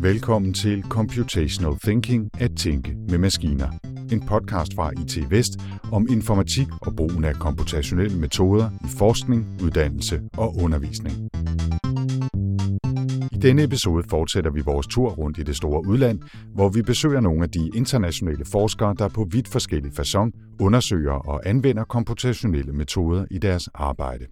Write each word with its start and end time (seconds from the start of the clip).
Velkommen 0.00 0.54
til 0.54 0.82
Computational 0.82 1.78
Thinking 1.78 2.30
at 2.40 2.50
tænke 2.56 2.96
med 3.08 3.18
maskiner. 3.18 3.68
En 4.12 4.26
podcast 4.26 4.74
fra 4.74 4.90
IT 4.90 5.30
Vest 5.30 5.52
om 5.92 6.06
informatik 6.10 6.66
og 6.80 6.96
brugen 6.96 7.24
af 7.24 7.34
komputationelle 7.34 8.18
metoder 8.18 8.70
i 8.70 8.88
forskning, 8.98 9.46
uddannelse 9.62 10.20
og 10.36 10.56
undervisning. 10.62 11.28
I 13.32 13.38
denne 13.42 13.62
episode 13.62 14.04
fortsætter 14.10 14.50
vi 14.50 14.60
vores 14.60 14.86
tur 14.86 15.10
rundt 15.10 15.38
i 15.38 15.42
det 15.42 15.56
store 15.56 15.86
udland, 15.86 16.20
hvor 16.54 16.68
vi 16.68 16.82
besøger 16.82 17.20
nogle 17.20 17.42
af 17.42 17.50
de 17.50 17.70
internationale 17.74 18.44
forskere, 18.44 18.94
der 18.98 19.08
på 19.08 19.28
vidt 19.30 19.48
forskellige 19.48 19.92
façon 20.00 20.56
undersøger 20.60 21.28
og 21.28 21.48
anvender 21.48 21.84
komputationelle 21.84 22.72
metoder 22.72 23.24
i 23.30 23.38
deres 23.38 23.68
arbejde. 23.74 24.26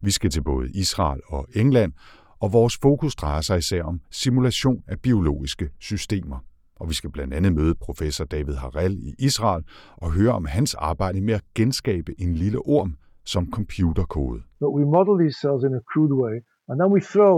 Vi 0.00 0.10
skal 0.10 0.30
til 0.30 0.42
både 0.42 0.70
Israel 0.70 1.20
og 1.26 1.46
England, 1.54 1.92
og 2.40 2.52
vores 2.52 2.78
fokus 2.82 3.14
drejer 3.14 3.40
sig 3.40 3.58
især 3.58 3.82
om 3.82 4.00
simulation 4.10 4.82
af 4.86 5.00
biologiske 5.00 5.70
systemer. 5.80 6.38
Og 6.76 6.88
vi 6.88 6.94
skal 6.94 7.10
blandt 7.10 7.34
andet 7.34 7.52
møde 7.52 7.74
professor 7.74 8.24
David 8.24 8.54
Harrell 8.54 8.98
i 9.08 9.14
Israel 9.18 9.64
og 9.96 10.12
høre 10.12 10.32
om 10.32 10.44
hans 10.44 10.74
arbejde 10.74 11.20
med 11.20 11.34
at 11.34 11.44
genskabe 11.54 12.20
en 12.20 12.34
lille 12.34 12.58
orm 12.58 12.96
som 13.24 13.50
computerkode. 13.52 14.40
But 14.60 14.72
we 14.78 14.84
model 14.96 15.14
these 15.22 15.36
cells 15.42 15.62
in 15.68 15.74
a 15.80 15.82
crude 15.90 16.14
way, 16.24 16.34
and 16.68 16.76
then 16.80 16.90
we 16.94 17.00
throw 17.12 17.34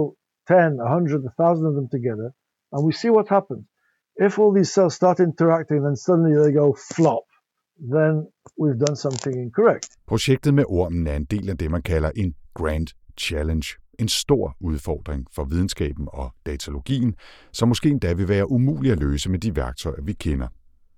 10, 0.49 0.79
100, 0.81 1.25
1,000 1.25 1.67
of 1.71 1.75
them 1.79 1.89
together, 1.97 2.29
and 2.73 2.81
we 2.87 2.93
see 3.01 3.11
what 3.17 3.29
happens. 3.37 3.65
If 4.27 4.33
all 4.41 4.53
these 4.59 4.71
cells 4.77 4.95
start 5.01 5.19
interacting, 5.29 5.81
then 5.87 5.97
suddenly 6.07 6.35
they 6.43 6.53
go 6.63 6.67
flop, 6.95 7.27
then 7.81 8.27
we've 8.61 8.79
done 8.87 8.97
something 8.97 9.37
incorrect. 9.43 9.89
Projektet 10.07 10.55
med 10.55 10.65
ormen 10.69 11.07
er 11.07 11.17
en 11.17 11.25
del 11.25 11.51
af 11.51 11.59
det, 11.59 11.71
man 11.71 11.83
kalder 11.83 12.11
en 12.17 12.35
Grand 12.55 12.87
Challenge. 13.21 13.67
En 13.99 14.09
stor 14.09 14.57
udfordring 14.61 15.27
for 15.35 15.45
videnskaben 15.45 16.09
og 16.13 16.35
datalogien, 16.47 17.15
som 17.53 17.69
måske 17.69 17.89
endda 17.89 18.13
vil 18.13 18.29
være 18.29 18.51
umulig 18.51 18.93
at 18.93 18.99
løse 18.99 19.31
med 19.31 19.39
de 19.39 19.57
værktøjer, 19.57 20.03
vi 20.03 20.13
kender. 20.13 20.49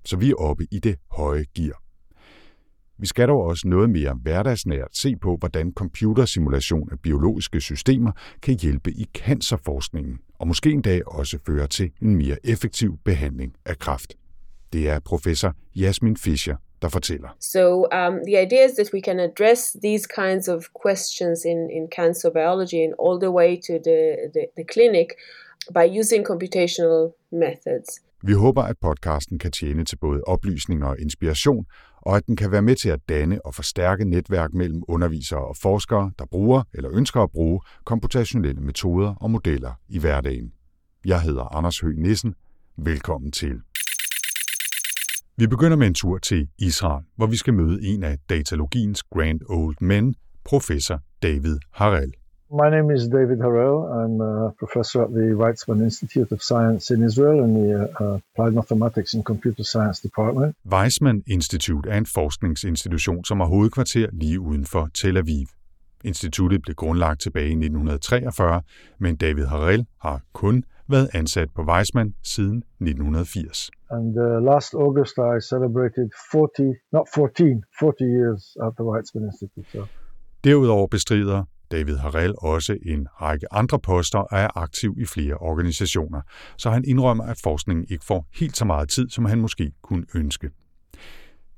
Så 0.04 0.16
vi 0.16 0.30
er 0.30 0.34
oppe 0.34 0.66
i 0.70 0.78
det 0.78 0.96
høje 1.10 1.44
gear. 1.54 1.82
Vi 3.00 3.06
skal 3.06 3.28
dog 3.28 3.42
også 3.42 3.68
noget 3.68 3.90
mere 3.90 4.18
hverdagsnært 4.22 4.88
se 4.92 5.16
på, 5.16 5.36
hvordan 5.36 5.72
computersimulation 5.72 6.88
af 6.92 7.00
biologiske 7.00 7.60
systemer 7.60 8.12
kan 8.42 8.58
hjælpe 8.60 8.92
i 8.92 9.06
cancerforskningen, 9.14 10.18
og 10.38 10.48
måske 10.48 10.70
en 10.70 10.82
dag 10.82 11.08
også 11.08 11.38
føre 11.46 11.66
til 11.66 11.90
en 12.02 12.16
mere 12.16 12.36
effektiv 12.44 12.98
behandling 13.04 13.54
af 13.64 13.78
kræft. 13.78 14.14
Det 14.72 14.88
er 14.88 15.00
professor 15.00 15.54
Jasmin 15.76 16.16
Fischer, 16.16 16.56
der 16.82 16.88
fortæller. 16.88 17.28
So 17.40 17.64
um, 17.98 18.14
the 18.28 18.36
idea 18.44 18.64
is 18.68 18.72
that 18.72 18.88
we 18.94 19.00
can 19.00 19.18
address 19.20 19.60
these 19.86 20.04
kinds 20.20 20.48
of 20.48 20.58
questions 20.84 21.44
in, 21.44 21.58
in 21.78 21.84
cancer 21.98 22.30
biology 22.30 22.80
and 22.86 22.92
all 23.04 23.16
the 23.24 23.32
way 23.38 23.50
to 23.68 23.72
the, 23.88 24.00
the, 24.34 24.44
the 24.58 24.64
clinic 24.74 25.08
by 25.76 25.98
using 26.00 26.20
computational 26.32 27.00
methods. 27.44 27.90
Vi 28.22 28.32
håber, 28.32 28.62
at 28.62 28.76
podcasten 28.80 29.38
kan 29.38 29.52
tjene 29.52 29.84
til 29.84 29.96
både 29.96 30.20
oplysning 30.26 30.84
og 30.84 30.96
inspiration, 31.00 31.66
og 32.02 32.16
at 32.16 32.26
den 32.26 32.36
kan 32.36 32.52
være 32.52 32.62
med 32.62 32.76
til 32.76 32.88
at 32.88 33.00
danne 33.08 33.46
og 33.46 33.54
forstærke 33.54 34.04
netværk 34.04 34.54
mellem 34.54 34.82
undervisere 34.88 35.46
og 35.48 35.56
forskere, 35.56 36.10
der 36.18 36.24
bruger 36.26 36.62
eller 36.74 36.90
ønsker 36.92 37.20
at 37.22 37.30
bruge 37.30 37.60
komputationelle 37.84 38.60
metoder 38.60 39.14
og 39.14 39.30
modeller 39.30 39.72
i 39.88 39.98
hverdagen. 39.98 40.52
Jeg 41.04 41.22
hedder 41.22 41.56
Anders 41.56 41.80
Høgh 41.80 41.98
Nissen. 41.98 42.34
Velkommen 42.76 43.32
til. 43.32 43.60
Vi 45.40 45.46
begynder 45.46 45.76
med 45.76 45.86
en 45.86 45.94
tur 45.94 46.18
til 46.18 46.48
Israel, 46.58 47.04
hvor 47.16 47.26
vi 47.26 47.36
skal 47.36 47.54
møde 47.54 47.78
en 47.82 48.02
af 48.02 48.18
datalogiens 48.30 49.02
grand 49.02 49.40
old 49.48 49.76
men, 49.80 50.14
professor 50.44 51.00
David 51.22 51.58
Harel. 51.72 52.12
My 52.50 52.68
name 52.76 52.94
is 52.94 53.02
David 53.18 53.40
Harel. 53.46 53.78
I'm 53.98 54.14
a 54.30 54.50
professor 54.62 55.00
at 55.06 55.10
the 55.18 55.36
Weizmann 55.42 55.82
Institute 55.82 56.32
of 56.32 56.40
Science 56.40 56.94
in 56.94 57.04
Israel 57.08 57.38
in 57.46 57.54
the 57.58 57.68
uh, 57.74 58.18
Applied 58.18 58.52
Mathematics 58.60 59.14
and 59.14 59.24
Computer 59.24 59.64
Science 59.64 60.02
Department. 60.08 60.56
Weizmann 60.64 61.22
Institute 61.26 61.90
er 61.90 61.98
en 61.98 62.06
forskningsinstitution, 62.06 63.24
som 63.24 63.40
har 63.40 63.46
hovedkvarter 63.46 64.06
lige 64.12 64.40
uden 64.40 64.64
for 64.66 64.88
Tel 64.94 65.16
Aviv. 65.16 65.46
Instituttet 66.04 66.62
blev 66.62 66.74
grundlagt 66.74 67.20
tilbage 67.20 67.48
i 67.48 67.58
1943, 67.64 68.62
men 69.00 69.16
David 69.16 69.44
Harel 69.44 69.86
har 70.00 70.20
kun 70.32 70.64
været 70.88 71.08
ansat 71.14 71.48
på 71.56 71.62
Weizmann 71.62 72.14
siden 72.22 72.58
1980. 72.80 73.70
And 73.90 74.12
uh, 74.18 74.44
last 74.50 74.74
August 74.74 75.16
I 75.34 75.34
celebrated 75.52 76.08
40, 76.32 76.74
not 76.92 77.06
14, 77.14 77.64
40 77.80 78.04
years 78.18 78.42
at 78.64 78.72
the 78.78 78.84
Weizmann 78.90 79.24
Institute. 79.30 79.68
So. 79.72 79.82
Derudover 80.44 80.86
bestrider 80.86 81.44
David 81.70 81.96
Harel 81.96 82.34
også 82.38 82.78
en 82.82 83.06
række 83.20 83.52
andre 83.52 83.78
poster 83.78 84.18
og 84.18 84.38
er 84.38 84.58
aktiv 84.58 84.96
i 84.98 85.04
flere 85.04 85.34
organisationer, 85.34 86.20
så 86.56 86.70
han 86.70 86.84
indrømmer, 86.84 87.24
at 87.24 87.40
forskningen 87.42 87.86
ikke 87.88 88.04
får 88.04 88.26
helt 88.34 88.56
så 88.56 88.64
meget 88.64 88.88
tid, 88.88 89.08
som 89.10 89.24
han 89.24 89.40
måske 89.40 89.72
kunne 89.82 90.06
ønske. 90.14 90.50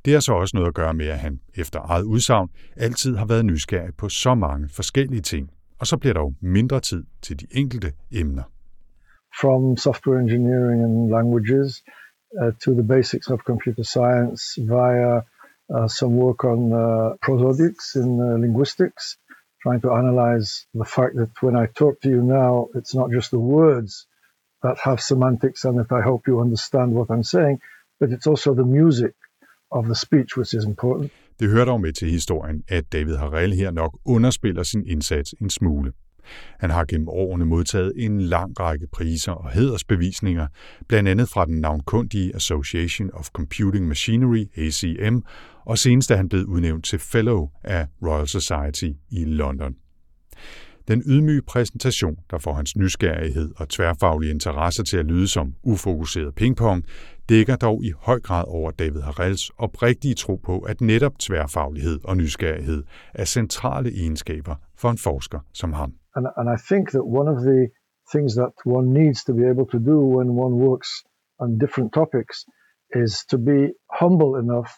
Det 0.04 0.12
har 0.12 0.20
så 0.20 0.32
også 0.32 0.56
noget 0.56 0.68
at 0.68 0.74
gøre 0.74 0.94
med, 0.94 1.06
at 1.06 1.18
han 1.18 1.40
efter 1.54 1.80
eget 1.84 2.02
udsagn 2.02 2.48
altid 2.76 3.16
har 3.16 3.26
været 3.26 3.44
nysgerrig 3.44 3.94
på 3.98 4.08
så 4.08 4.34
mange 4.34 4.68
forskellige 4.68 5.20
ting, 5.22 5.50
og 5.78 5.86
så 5.86 5.96
bliver 5.96 6.12
der 6.14 6.20
jo 6.20 6.34
mindre 6.40 6.80
tid 6.80 7.04
til 7.22 7.40
de 7.40 7.46
enkelte 7.50 7.92
emner. 8.12 8.42
From 9.32 9.76
software 9.76 10.18
engineering 10.18 10.82
and 10.82 11.10
languages 11.10 11.82
uh, 12.40 12.50
to 12.60 12.74
the 12.74 12.82
basics 12.82 13.30
of 13.30 13.44
computer 13.44 13.84
science 13.84 14.56
via 14.58 15.22
uh, 15.74 15.88
some 15.88 16.16
work 16.16 16.44
on 16.44 16.72
uh, 16.72 17.14
prosodics 17.24 17.94
in 17.94 18.20
uh, 18.20 18.38
linguistics, 18.38 19.16
trying 19.62 19.80
to 19.80 19.92
analyze 19.92 20.66
the 20.74 20.84
fact 20.84 21.16
that 21.16 21.30
when 21.40 21.56
I 21.56 21.66
talk 21.66 22.00
to 22.02 22.08
you 22.08 22.22
now, 22.22 22.68
it's 22.74 22.94
not 22.94 23.10
just 23.10 23.30
the 23.30 23.38
words 23.38 24.06
that 24.62 24.78
have 24.78 25.00
semantics 25.00 25.64
and 25.64 25.78
that 25.78 25.92
I 25.92 26.02
hope 26.02 26.22
you 26.26 26.40
understand 26.40 26.92
what 26.94 27.10
I'm 27.10 27.22
saying, 27.22 27.60
but 28.00 28.10
it's 28.10 28.26
also 28.26 28.54
the 28.54 28.64
music 28.64 29.14
of 29.72 29.86
the 29.86 29.94
speech 29.94 30.36
which 30.36 30.54
is 30.54 30.64
important. 30.64 31.10
Det 31.40 31.48
hører 31.48 31.64
dog 31.64 31.80
med 31.80 31.92
til 31.92 32.10
historien, 32.10 32.62
at 32.68 32.92
David 32.92 33.16
Harel 33.16 33.52
her 33.52 33.70
nok 33.70 33.98
underspiller 34.04 34.62
sin 34.62 34.86
indsats 34.86 35.34
en 35.40 35.50
smule. 35.50 35.92
Han 36.58 36.70
har 36.70 36.84
gennem 36.84 37.08
årene 37.08 37.44
modtaget 37.44 37.92
en 37.96 38.20
lang 38.20 38.60
række 38.60 38.86
priser 38.92 39.32
og 39.32 39.50
hedersbevisninger, 39.50 40.46
blandt 40.88 41.08
andet 41.08 41.28
fra 41.28 41.44
den 41.44 41.60
navnkundige 41.60 42.36
Association 42.36 43.10
of 43.12 43.28
Computing 43.28 43.88
Machinery, 43.88 44.44
ACM, 44.56 45.18
og 45.66 45.78
senest 45.78 46.10
er 46.10 46.16
han 46.16 46.28
blevet 46.28 46.44
udnævnt 46.44 46.84
til 46.84 46.98
Fellow 46.98 47.48
af 47.64 47.86
Royal 48.02 48.28
Society 48.28 48.90
i 49.10 49.24
London. 49.24 49.74
Den 50.88 51.02
ydmyge 51.06 51.42
præsentation, 51.42 52.16
der 52.30 52.38
får 52.38 52.54
hans 52.54 52.76
nysgerrighed 52.76 53.52
og 53.56 53.68
tværfaglige 53.68 54.30
interesser 54.30 54.82
til 54.82 54.96
at 54.96 55.06
lyde 55.06 55.28
som 55.28 55.54
ufokuseret 55.62 56.34
pingpong, 56.34 56.84
dækker 57.28 57.56
dog 57.56 57.84
i 57.84 57.92
høj 57.98 58.20
grad 58.20 58.44
over 58.46 58.70
David 58.70 59.00
Harrells 59.00 59.50
oprigtige 59.58 60.14
tro 60.14 60.36
på, 60.36 60.58
at 60.58 60.80
netop 60.80 61.18
tværfaglighed 61.18 62.00
og 62.04 62.16
nysgerrighed 62.16 62.84
er 63.14 63.24
centrale 63.24 63.92
egenskaber 63.94 64.54
for 64.78 64.90
en 64.90 64.98
forsker 64.98 65.38
som 65.52 65.72
ham. 65.72 65.99
And, 66.14 66.26
and 66.36 66.48
I 66.48 66.56
think 66.56 66.90
that 66.92 67.04
one 67.04 67.28
of 67.28 67.42
the 67.42 67.68
things 68.12 68.34
that 68.34 68.52
one 68.64 68.92
needs 68.92 69.24
to 69.24 69.32
be 69.32 69.44
able 69.44 69.66
to 69.66 69.78
do 69.78 69.98
when 70.00 70.34
one 70.34 70.54
works 70.56 71.02
on 71.38 71.58
different 71.58 71.92
topics 71.92 72.44
is 72.90 73.24
to 73.28 73.38
be 73.38 73.68
humble 73.90 74.36
enough 74.36 74.70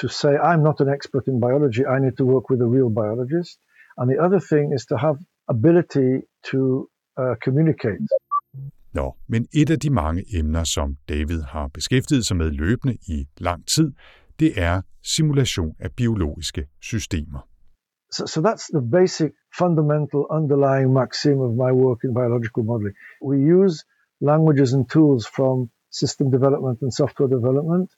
to 0.00 0.08
say, 0.08 0.30
I'm 0.36 0.62
not 0.62 0.80
an 0.80 0.88
expert 0.88 1.24
in 1.26 1.40
biology, 1.40 1.84
I 1.84 1.98
need 2.00 2.16
to 2.16 2.24
work 2.24 2.48
with 2.50 2.60
a 2.62 2.66
real 2.76 2.90
biologist. 2.90 3.58
And 3.98 4.10
the 4.10 4.18
other 4.24 4.40
thing 4.40 4.72
is 4.76 4.86
to 4.86 4.96
have 4.96 5.16
ability 5.48 6.12
to 6.50 6.88
uh, 7.20 7.34
communicate. 7.44 8.00
Nå, 8.94 9.16
men 9.28 9.46
et 9.52 9.70
af 9.70 9.80
de 9.80 9.90
mange 9.90 10.24
emner, 10.38 10.64
som 10.64 10.96
David 11.08 11.42
har 11.42 11.68
beskæftiget 11.68 12.26
sig 12.26 12.36
med 12.36 12.50
løbende 12.50 12.94
i 13.08 13.28
lang 13.38 13.66
tid, 13.66 13.92
det 14.40 14.52
er 14.56 14.82
simulation 15.02 15.74
af 15.78 15.92
biologiske 15.96 16.66
systemer. 16.80 17.48
So, 18.12 18.26
so 18.26 18.42
that's 18.42 18.68
the 18.68 18.82
basic, 18.82 19.34
fundamental, 19.50 20.26
underlying 20.30 20.94
maxim 20.94 21.40
of 21.40 21.56
my 21.56 21.72
work 21.72 22.00
in 22.04 22.14
biological 22.14 22.64
modeling. 22.64 22.94
We 23.22 23.38
use 23.40 23.84
languages 24.20 24.74
and 24.74 24.90
tools 24.90 25.26
from 25.26 25.70
system 25.90 26.30
development 26.30 26.80
and 26.82 26.92
software 26.92 27.28
development 27.28 27.90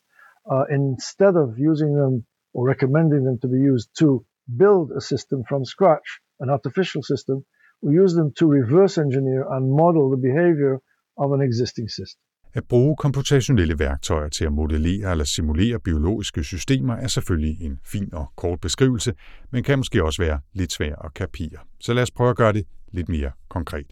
uh, 0.51 0.65
instead 0.71 1.37
of 1.37 1.59
using 1.59 1.97
them 1.97 2.27
or 2.55 2.67
recommending 2.67 3.25
them 3.25 3.39
to 3.43 3.49
be 3.49 3.59
used 3.59 3.91
to 4.01 4.25
build 4.57 4.93
a 4.93 5.01
system 5.01 5.45
from 5.49 5.65
scratch, 5.65 6.21
an 6.41 6.51
artificial 6.51 7.03
system. 7.03 7.45
We 7.83 7.95
use 7.95 8.15
them 8.15 8.33
to 8.39 8.47
reverse 8.47 8.99
engineer 8.99 9.47
and 9.51 9.71
model 9.73 10.11
the 10.11 10.19
behavior 10.19 10.81
of 11.19 11.33
an 11.33 11.43
existing 11.43 11.89
system. 11.89 12.24
At 12.57 12.65
bruge 12.65 12.97
komputationelle 12.97 13.79
værktøjer 13.79 14.29
til 14.29 14.45
at 14.45 14.53
modellere 14.53 15.11
eller 15.11 15.25
simulere 15.25 15.81
biologiske 15.81 16.45
systemer 16.45 16.95
er 16.95 17.07
selvfølgelig 17.07 17.61
en 17.61 17.81
fin 17.85 18.15
og 18.15 18.33
kort 18.37 18.61
beskrivelse, 18.61 19.13
men 19.51 19.63
kan 19.63 19.79
måske 19.79 20.05
også 20.05 20.23
være 20.23 20.41
lidt 20.53 20.73
svær 20.73 20.95
at 21.05 21.15
kapere. 21.15 21.59
Så 21.81 21.95
lad 21.95 22.03
os 22.03 22.11
prøve 22.11 22.31
at 22.31 22.37
gøre 22.37 22.53
det 22.53 22.65
lidt 22.93 23.09
mere 23.09 23.31
konkret. 23.49 23.87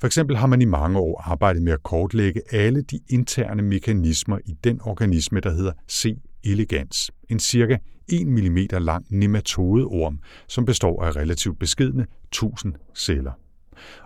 For 0.00 0.06
eksempel 0.06 0.36
har 0.36 0.46
man 0.46 0.62
i 0.62 0.64
mange 0.64 0.98
år 0.98 1.22
arbejdet 1.30 1.62
med 1.62 1.72
at 1.72 1.82
kortlægge 1.82 2.42
alle 2.50 2.82
de 2.82 3.00
interne 3.08 3.62
mekanismer 3.62 4.38
i 4.44 4.52
den 4.64 4.80
organisme, 4.82 5.40
der 5.40 5.50
hedder 5.50 5.72
C. 5.90 6.18
elegans, 6.44 7.10
en 7.28 7.38
cirka 7.38 7.76
1 8.08 8.26
mm 8.26 8.58
lang 8.70 9.06
nematodeorm, 9.10 10.18
som 10.48 10.64
består 10.64 11.04
af 11.04 11.16
relativt 11.16 11.58
beskedne 11.58 12.06
1000 12.24 12.74
celler. 12.94 13.32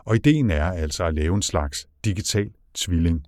Og 0.05 0.17
ideen 0.17 0.51
er 0.51 0.65
altså 0.65 1.05
at 1.05 1.15
lave 1.15 1.35
en 1.35 1.43
slags 1.43 1.87
digital 2.05 2.51
tvilling, 2.75 3.25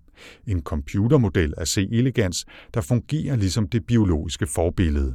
en 0.47 0.63
computermodel 0.63 1.55
af 1.57 1.69
C. 1.69 1.89
elegans, 1.93 2.45
der 2.75 2.81
fungerer 2.81 3.37
ligesom 3.37 3.69
det 3.69 3.87
biologiske 3.87 4.47
forbillede. 4.47 5.15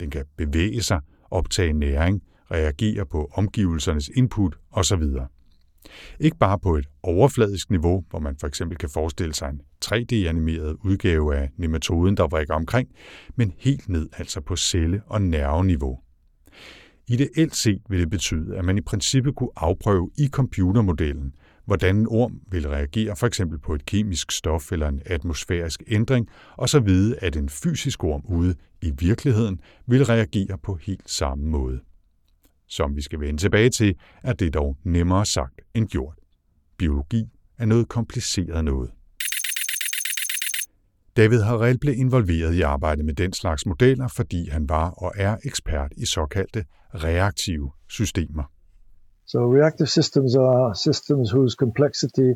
Den 0.00 0.10
kan 0.10 0.24
bevæge 0.36 0.82
sig, 0.82 1.00
optage 1.30 1.72
næring, 1.72 2.22
reagere 2.50 3.06
på 3.06 3.30
omgivelsernes 3.34 4.10
input 4.16 4.58
osv. 4.70 5.02
Ikke 6.20 6.36
bare 6.36 6.58
på 6.58 6.76
et 6.76 6.86
overfladisk 7.02 7.70
niveau, 7.70 8.04
hvor 8.10 8.18
man 8.18 8.36
for 8.40 8.46
eksempel 8.46 8.78
kan 8.78 8.88
forestille 8.88 9.34
sig 9.34 9.48
en 9.48 9.60
3D-animeret 9.84 10.76
udgave 10.84 11.36
af 11.36 11.50
nematoden, 11.56 12.16
der 12.16 12.28
vrikker 12.28 12.54
omkring, 12.54 12.88
men 13.36 13.52
helt 13.58 13.88
ned 13.88 14.08
altså 14.12 14.40
på 14.40 14.56
celle- 14.56 15.02
og 15.06 15.22
nerveniveau. 15.22 15.98
Ideelt 17.08 17.56
set 17.56 17.82
vil 17.88 18.00
det 18.00 18.10
betyde, 18.10 18.56
at 18.56 18.64
man 18.64 18.78
i 18.78 18.80
princippet 18.80 19.34
kunne 19.34 19.50
afprøve 19.56 20.10
i 20.18 20.28
computermodellen, 20.28 21.32
hvordan 21.66 21.96
en 21.96 22.06
orm 22.08 22.40
vil 22.50 22.68
reagere 22.68 23.16
for 23.16 23.26
eksempel 23.26 23.58
på 23.58 23.74
et 23.74 23.86
kemisk 23.86 24.30
stof 24.30 24.72
eller 24.72 24.88
en 24.88 25.02
atmosfærisk 25.06 25.82
ændring, 25.86 26.28
og 26.56 26.68
så 26.68 26.80
vide, 26.80 27.18
at 27.18 27.36
en 27.36 27.48
fysisk 27.48 28.04
orm 28.04 28.22
ude 28.24 28.54
i 28.82 28.92
virkeligheden 28.98 29.60
vil 29.86 30.04
reagere 30.04 30.58
på 30.58 30.78
helt 30.82 31.10
samme 31.10 31.44
måde. 31.44 31.80
Som 32.68 32.96
vi 32.96 33.02
skal 33.02 33.20
vende 33.20 33.40
tilbage 33.40 33.70
til, 33.70 33.94
er 34.22 34.32
det 34.32 34.54
dog 34.54 34.76
nemmere 34.84 35.26
sagt 35.26 35.60
end 35.74 35.88
gjort. 35.88 36.14
Biologi 36.78 37.24
er 37.58 37.64
noget 37.64 37.88
kompliceret 37.88 38.64
noget. 38.64 38.90
David 41.16 41.40
Harrell 41.40 41.78
blev 41.78 41.94
involveret 41.98 42.54
i 42.54 42.60
arbejdet 42.60 43.04
med 43.04 43.14
den 43.14 43.32
slags 43.32 43.66
modeller, 43.66 44.08
fordi 44.08 44.48
han 44.48 44.68
var 44.68 44.90
og 44.90 45.12
er 45.16 45.36
ekspert 45.44 45.92
i 45.96 46.06
såkaldte 46.06 46.64
reaktive 46.94 47.70
systemer. 47.88 48.55
So 49.26 49.40
reactive 49.40 49.90
systems 49.90 50.36
are 50.36 50.74
systems 50.74 51.30
whose 51.30 51.56
complexity 51.56 52.34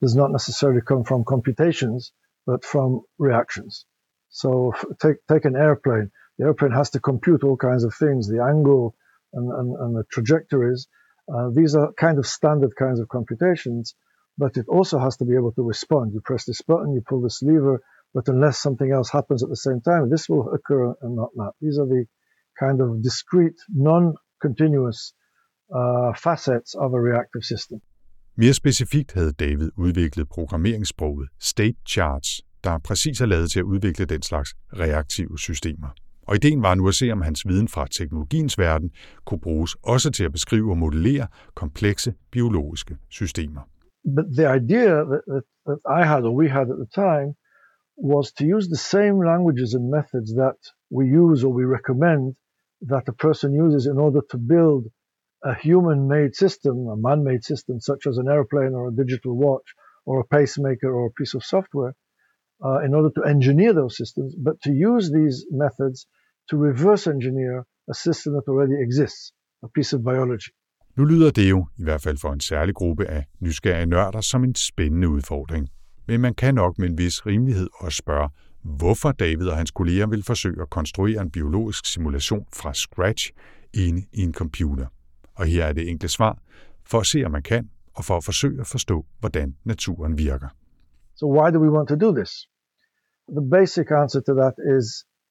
does 0.00 0.14
not 0.14 0.30
necessarily 0.30 0.80
come 0.80 1.02
from 1.02 1.24
computations, 1.24 2.12
but 2.46 2.64
from 2.64 3.02
reactions. 3.18 3.84
So 4.28 4.72
take, 5.02 5.16
take 5.28 5.44
an 5.46 5.56
airplane. 5.56 6.12
The 6.38 6.46
airplane 6.46 6.70
has 6.70 6.90
to 6.90 7.00
compute 7.00 7.42
all 7.42 7.56
kinds 7.56 7.82
of 7.82 7.92
things, 7.92 8.28
the 8.28 8.44
angle 8.44 8.94
and, 9.32 9.50
and, 9.50 9.76
and 9.76 9.96
the 9.96 10.04
trajectories. 10.12 10.86
Uh, 11.32 11.50
these 11.52 11.74
are 11.74 11.92
kind 11.94 12.18
of 12.18 12.26
standard 12.26 12.76
kinds 12.78 13.00
of 13.00 13.08
computations, 13.08 13.96
but 14.38 14.56
it 14.56 14.66
also 14.68 15.00
has 15.00 15.16
to 15.16 15.24
be 15.24 15.34
able 15.34 15.52
to 15.52 15.62
respond. 15.62 16.12
You 16.14 16.20
press 16.20 16.44
this 16.44 16.62
button, 16.62 16.92
you 16.94 17.02
pull 17.04 17.20
this 17.20 17.42
lever, 17.42 17.80
but 18.14 18.28
unless 18.28 18.60
something 18.60 18.92
else 18.92 19.10
happens 19.10 19.42
at 19.42 19.48
the 19.48 19.56
same 19.56 19.80
time, 19.80 20.08
this 20.08 20.28
will 20.28 20.54
occur 20.54 20.94
and 21.02 21.16
not 21.16 21.30
that. 21.34 21.52
These 21.60 21.80
are 21.80 21.86
the 21.86 22.06
kind 22.60 22.80
of 22.80 23.02
discrete, 23.02 23.58
non-continuous 23.68 25.14
uh, 25.74 26.14
facets 26.24 26.74
of 26.74 26.88
a 26.98 27.00
reactive 27.10 27.42
system. 27.42 27.80
Mere 28.36 28.52
specifikt 28.52 29.12
havde 29.12 29.32
David 29.32 29.70
udviklet 29.76 30.28
programmeringssproget 30.28 31.28
State 31.40 31.78
Charts, 31.88 32.42
der 32.64 32.78
præcis 32.78 33.20
er 33.20 33.26
lavet 33.26 33.50
til 33.50 33.58
at 33.58 33.62
udvikle 33.62 34.04
den 34.04 34.22
slags 34.22 34.50
reaktive 34.72 35.38
systemer. 35.38 35.88
Og 36.28 36.34
ideen 36.36 36.62
var 36.62 36.74
nu 36.74 36.88
at 36.88 36.94
se, 36.94 37.10
om 37.10 37.22
hans 37.22 37.48
viden 37.48 37.68
fra 37.68 37.86
teknologiens 37.86 38.58
verden 38.58 38.90
kunne 39.26 39.40
bruges 39.40 39.76
også 39.82 40.10
til 40.10 40.24
at 40.24 40.32
beskrive 40.32 40.70
og 40.70 40.78
modellere 40.78 41.26
komplekse 41.54 42.14
biologiske 42.32 42.96
systemer. 43.10 43.62
But 44.16 44.26
the 44.38 44.46
idea 44.60 44.94
that, 45.10 45.22
that, 45.32 45.44
that 45.68 45.80
I 46.00 46.02
had 46.12 46.22
or 46.28 46.34
we 46.40 46.48
had 46.48 46.66
at 46.74 46.78
the 46.84 46.92
time 47.06 47.30
was 48.14 48.26
to 48.38 48.44
use 48.56 48.66
the 48.74 48.82
same 48.94 49.16
languages 49.30 49.70
and 49.76 49.84
methods 49.96 50.30
that 50.42 50.60
we 50.96 51.04
use 51.22 51.38
or 51.46 51.52
we 51.58 51.64
recommend 51.76 52.22
that 52.92 53.04
a 53.12 53.16
person 53.26 53.48
uses 53.64 53.84
in 53.92 53.98
order 54.06 54.22
to 54.32 54.38
build 54.52 54.82
a 55.44 55.54
human-made 55.54 56.34
system, 56.34 56.88
a 56.88 56.96
man-made 56.96 57.44
system 57.44 57.80
such 57.80 58.06
as 58.06 58.18
an 58.18 58.28
airplane 58.28 58.74
or 58.74 58.88
a 58.88 58.96
digital 59.02 59.36
watch 59.36 59.68
or 60.06 60.20
a 60.20 60.24
pacemaker 60.24 60.90
or 60.92 61.06
a 61.06 61.14
piece 61.20 61.34
of 61.36 61.42
software, 61.44 61.94
uh, 62.66 62.78
in 62.86 62.94
order 62.94 63.10
to 63.16 63.22
engineer 63.34 63.72
those 63.72 63.96
systems, 63.96 64.34
but 64.46 64.56
to 64.64 64.70
use 64.70 65.04
these 65.18 65.36
methods 65.50 66.06
to 66.50 66.56
reverse 66.56 67.06
engineer 67.06 67.66
a 67.90 67.94
system 67.94 68.32
that 68.32 68.46
already 68.48 68.76
exists, 68.86 69.32
a 69.62 69.68
piece 69.76 69.96
of 69.96 70.02
biology. 70.02 70.50
Nu 70.96 71.04
lyder 71.04 71.30
det 71.30 71.50
jo, 71.50 71.66
i 71.78 71.82
hvert 71.82 72.02
fald 72.02 72.18
for 72.18 72.32
en 72.32 72.40
særlig 72.40 72.74
gruppe 72.74 73.06
af 73.06 73.24
nysgerrige 73.40 73.86
nørder, 73.86 74.20
som 74.20 74.44
en 74.44 74.54
spændende 74.54 75.08
udfordring. 75.08 75.68
Men 76.06 76.20
man 76.20 76.34
kan 76.34 76.54
nok 76.54 76.78
med 76.78 76.88
en 76.88 76.98
vis 76.98 77.26
rimelighed 77.26 77.68
også 77.78 77.96
spørge, 77.96 78.28
hvorfor 78.62 79.12
David 79.12 79.48
og 79.48 79.56
hans 79.56 79.70
kolleger 79.70 80.06
vil 80.06 80.22
forsøge 80.22 80.62
at 80.62 80.70
konstruere 80.70 81.22
en 81.22 81.30
biologisk 81.30 81.86
simulation 81.86 82.46
fra 82.54 82.74
scratch 82.74 83.32
inde 83.74 84.02
i 84.12 84.20
en 84.22 84.34
computer. 84.34 84.86
Og 85.38 85.46
her 85.46 85.64
er 85.64 85.72
det 85.72 85.88
enkle 85.88 86.08
svar, 86.08 86.34
for 86.90 86.98
at 87.00 87.06
se, 87.06 87.24
om 87.24 87.32
man 87.32 87.42
kan, 87.42 87.70
og 87.94 88.04
for 88.04 88.16
at 88.16 88.24
forsøge 88.24 88.60
at 88.60 88.66
forstå, 88.66 89.06
hvordan 89.20 89.56
naturen 89.64 90.18
virker. 90.18 90.48
So 91.16 91.24
why 91.36 91.46
do 91.54 91.58
we 91.64 91.70
want 91.76 91.88
to 91.88 91.96
do 92.06 92.10
this? 92.18 92.32
The 93.38 93.46
basic 93.56 93.86
answer 94.02 94.20
to 94.28 94.32
that 94.42 94.54
is 94.76 94.86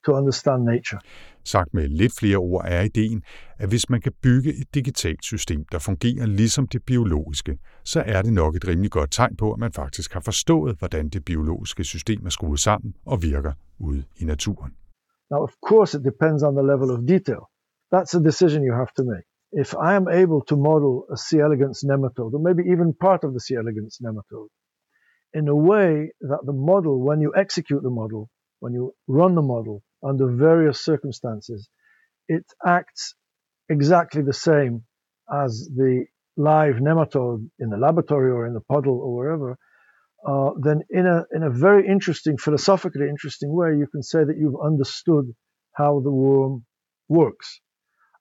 to 0.06 0.12
understand 0.20 0.64
nature. 0.64 1.00
Sagt 1.44 1.74
med 1.74 1.88
lidt 1.88 2.14
flere 2.20 2.38
ord 2.38 2.66
er 2.68 2.82
ideen, 2.82 3.24
at 3.58 3.70
hvis 3.70 3.90
man 3.90 4.02
kan 4.02 4.14
bygge 4.24 4.50
et 4.62 4.74
digitalt 4.74 5.24
system, 5.24 5.66
der 5.72 5.80
fungerer 5.80 6.26
ligesom 6.26 6.68
det 6.68 6.84
biologiske, 6.84 7.58
så 7.84 8.04
er 8.06 8.22
det 8.22 8.34
nok 8.34 8.56
et 8.56 8.68
rimelig 8.68 8.92
godt 8.92 9.12
tegn 9.12 9.36
på, 9.38 9.54
at 9.54 9.60
man 9.60 9.72
faktisk 9.72 10.14
har 10.14 10.20
forstået, 10.20 10.76
hvordan 10.80 11.10
det 11.10 11.26
biologiske 11.26 11.84
system 11.84 12.26
er 12.26 12.30
skruet 12.30 12.60
sammen 12.60 12.94
og 13.06 13.22
virker 13.22 13.54
ude 13.80 14.04
i 14.16 14.26
naturen. 14.26 14.72
Now, 15.32 15.40
of 15.48 15.54
course, 15.70 15.98
it 15.98 16.04
depends 16.12 16.44
on 16.44 16.54
the 16.56 16.66
level 16.72 16.90
of 16.96 17.00
detail. 17.16 17.44
That's 17.94 18.14
a 18.20 18.22
decision 18.30 18.60
you 18.68 18.76
have 18.82 18.92
to 18.98 19.04
make. 19.14 19.28
If 19.52 19.76
I 19.76 19.96
am 19.96 20.08
able 20.10 20.42
to 20.46 20.56
model 20.56 21.06
a 21.12 21.18
C. 21.18 21.40
elegans 21.40 21.84
nematode, 21.84 22.34
or 22.34 22.40
maybe 22.40 22.70
even 22.70 22.94
part 22.94 23.24
of 23.24 23.34
the 23.34 23.40
C. 23.40 23.56
elegans 23.56 24.00
nematode, 24.04 24.50
in 25.34 25.48
a 25.48 25.56
way 25.56 26.12
that 26.22 26.40
the 26.46 26.54
model, 26.54 27.00
when 27.02 27.22
you 27.22 27.34
execute 27.36 27.84
the 27.84 27.90
model, 27.90 28.30
when 28.60 28.74
you 28.74 28.94
run 29.08 29.36
the 29.36 29.42
model 29.42 29.84
under 30.04 30.28
various 30.28 30.84
circumstances, 30.84 31.70
it 32.28 32.46
acts 32.66 33.16
exactly 33.70 34.22
the 34.22 34.34
same 34.34 34.84
as 35.32 35.70
the 35.76 36.06
live 36.38 36.76
nematode 36.76 37.50
in 37.60 37.70
the 37.70 37.78
laboratory 37.78 38.32
or 38.32 38.46
in 38.48 38.54
the 38.54 38.62
puddle 38.62 39.00
or 39.00 39.16
wherever, 39.16 39.58
uh, 40.28 40.52
then 40.62 40.82
in 40.90 41.06
a, 41.06 41.24
in 41.36 41.44
a 41.44 41.50
very 41.50 41.88
interesting, 41.88 42.38
philosophically 42.38 43.08
interesting 43.08 43.54
way, 43.54 43.70
you 43.78 43.88
can 43.92 44.04
say 44.04 44.24
that 44.24 44.38
you've 44.38 44.60
understood 44.64 45.26
how 45.74 46.00
the 46.02 46.12
worm 46.12 46.66
works. 47.08 47.62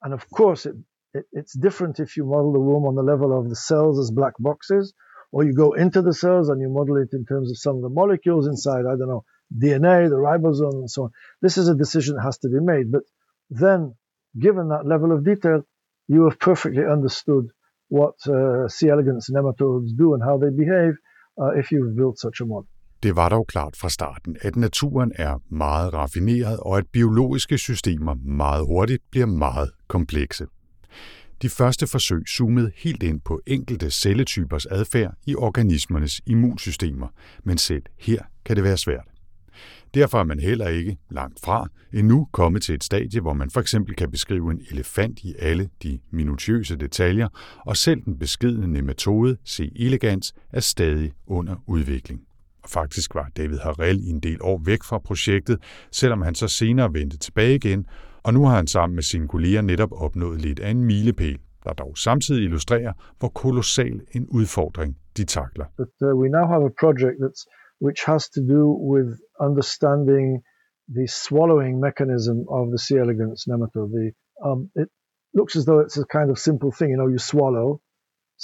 And 0.02 0.14
of 0.14 0.29
course, 0.31 0.67
it, 0.67 0.76
it, 1.16 1.24
it's 1.32 1.54
different 1.66 2.00
if 2.00 2.16
you 2.16 2.24
model 2.24 2.52
the 2.52 2.66
worm 2.68 2.84
on 2.90 2.94
the 2.94 3.08
level 3.12 3.30
of 3.38 3.48
the 3.48 3.60
cells 3.70 3.98
as 3.98 4.10
black 4.10 4.34
boxes, 4.38 4.94
or 5.32 5.44
you 5.44 5.55
go 5.64 5.72
into 5.72 6.00
the 6.02 6.14
cells 6.14 6.48
and 6.48 6.60
you 6.60 6.69
model 6.69 6.96
it 7.05 7.10
in 7.12 7.24
terms 7.26 7.50
of 7.50 7.58
some 7.58 7.76
of 7.76 7.82
the 7.82 7.94
molecules 8.00 8.46
inside, 8.46 8.84
I 8.86 8.94
don't 8.98 9.12
know, 9.14 9.24
DNA, 9.62 10.08
the 10.08 10.20
ribosome, 10.29 10.79
and 10.82 10.91
so 10.91 11.05
on. 11.05 11.10
This 11.43 11.56
is 11.58 11.69
a 11.69 11.74
decision 11.74 12.17
that 12.17 12.22
has 12.22 12.38
to 12.38 12.48
be 12.48 12.60
made. 12.72 12.86
But 12.96 13.05
then, 13.50 13.94
given 14.46 14.69
that 14.69 14.86
level 14.86 15.10
of 15.12 15.24
detail, 15.24 15.62
you 16.08 16.20
have 16.29 16.38
perfectly 16.38 16.84
understood 16.96 17.44
what 17.88 18.17
uh, 18.29 18.69
C. 18.69 18.88
elegans 18.88 19.31
nematodes 19.36 19.91
do 19.96 20.14
and 20.14 20.22
how 20.22 20.36
they 20.38 20.50
behave 20.50 20.94
uh, 21.43 21.52
if 21.60 21.70
you've 21.72 21.94
built 21.96 22.19
such 22.19 22.41
a 22.41 22.46
model. 22.46 22.69
Det 23.02 23.17
var 23.17 23.29
dog 23.29 23.46
klart 23.46 23.76
fra 23.76 23.88
starten, 23.88 24.36
at 24.43 24.56
naturen 24.56 25.12
er 25.14 25.38
meget 25.50 25.94
raffineret, 25.94 26.60
og 26.60 26.79
at 26.79 26.84
biologiske 26.93 27.58
systemer 27.58 28.14
meget 28.14 28.67
hurtigt 28.67 29.02
bliver 29.10 29.26
meget 29.26 29.70
komplekse. 29.88 30.46
De 31.43 31.48
første 31.48 31.86
forsøg 31.86 32.22
zoomede 32.29 32.72
helt 32.76 33.03
ind 33.03 33.20
på 33.20 33.41
enkelte 33.46 33.91
celletypers 33.91 34.67
adfærd 34.67 35.15
i 35.26 35.34
organismernes 35.34 36.20
immunsystemer, 36.26 37.08
men 37.44 37.58
selv 37.58 37.82
her 37.98 38.22
kan 38.44 38.56
det 38.56 38.65
være 38.65 38.76
svært. 38.76 39.05
Derfor 39.94 40.19
er 40.19 40.24
man 40.24 40.41
heller 40.41 40.69
ikke 40.69 40.96
langt 41.10 41.41
fra 41.44 41.69
endnu 41.93 42.29
kommet 42.32 42.62
til 42.62 42.74
et 42.74 42.84
stadie, 42.84 43.20
hvor 43.20 43.32
man 43.32 43.50
for 43.50 43.60
eksempel 43.60 43.94
kan 43.94 44.10
beskrive 44.10 44.50
en 44.50 44.60
elefant 44.70 45.20
i 45.20 45.34
alle 45.38 45.69
de 45.82 45.98
minutiøse 46.10 46.76
detaljer, 46.76 47.29
og 47.67 47.76
selv 47.76 48.03
den 48.05 48.19
beskidende 48.19 48.82
metode 48.82 49.36
C. 49.48 49.72
elegans 49.76 50.34
er 50.53 50.60
stadig 50.60 51.12
under 51.26 51.56
udvikling. 51.67 52.20
Og 52.62 52.70
faktisk 52.70 53.15
var 53.15 53.31
David 53.36 53.58
Harrell 53.58 54.00
i 54.05 54.10
en 54.10 54.20
del 54.20 54.38
år 54.41 54.62
væk 54.65 54.82
fra 54.82 54.98
projektet, 54.98 55.58
selvom 55.93 56.22
han 56.22 56.34
så 56.34 56.48
senere 56.48 56.93
vendte 56.93 57.19
tilbage 57.19 57.55
igen, 57.55 57.86
og 58.26 58.34
nu 58.34 58.40
har 58.48 58.56
han 58.56 58.66
sammen 58.66 58.94
med 58.94 59.02
sine 59.02 59.28
kolleger 59.28 59.62
netop 59.62 59.92
opnået 59.92 60.40
lidt 60.46 60.60
af 60.60 60.70
en 60.70 60.84
milepæl, 60.84 61.38
der 61.64 61.72
dog 61.72 61.98
samtidig 61.98 62.44
illustrerer, 62.44 62.92
hvor 63.18 63.28
kolossal 63.28 64.00
en 64.16 64.26
udfordring 64.38 64.90
de 65.16 65.24
takler. 65.24 65.66
But 65.82 65.92
uh, 66.06 66.08
we 66.20 66.28
now 66.28 66.46
have 66.54 66.64
a 66.70 66.74
project 66.82 67.16
that's 67.22 67.42
which 67.86 68.00
has 68.10 68.22
to 68.36 68.40
do 68.56 68.62
with 68.92 69.08
understanding 69.48 70.26
the 70.98 71.06
swallowing 71.24 71.74
mechanism 71.86 72.36
of 72.58 72.64
the 72.72 72.78
C. 72.84 72.88
elegans 73.04 73.40
nematode. 73.50 73.90
The, 73.96 74.06
um, 74.48 74.70
it 74.82 74.88
looks 75.38 75.54
as 75.58 75.64
though 75.66 75.80
it's 75.84 75.98
a 75.98 76.06
kind 76.18 76.30
of 76.30 76.38
simple 76.38 76.72
thing. 76.78 76.88
You 76.90 76.98
know, 77.00 77.10
you 77.14 77.18
swallow, 77.18 77.80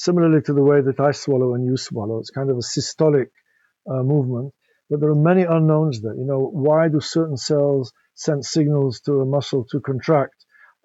similarly 0.07 0.41
to 0.43 0.53
the 0.59 0.67
way 0.71 0.79
that 0.89 1.01
I 1.09 1.13
swallow 1.13 1.55
and 1.55 1.65
you 1.65 1.77
swallow. 1.77 2.17
It's 2.21 2.35
kind 2.39 2.51
of 2.51 2.57
a 2.57 2.67
systolic 2.77 3.29
uh, 3.91 4.03
movement. 4.03 4.53
But 4.89 5.01
there 5.01 5.11
are 5.11 5.25
many 5.31 5.45
unknowns 5.57 6.03
there. 6.03 6.17
You 6.23 6.27
know, 6.31 6.41
why 6.67 6.89
do 6.89 7.01
certain 7.01 7.39
cells 7.51 7.93
sent 8.15 8.45
signals 8.45 9.01
to 9.01 9.13
a 9.21 9.27
muscle 9.27 9.65
to 9.73 9.81
contract, 9.81 10.39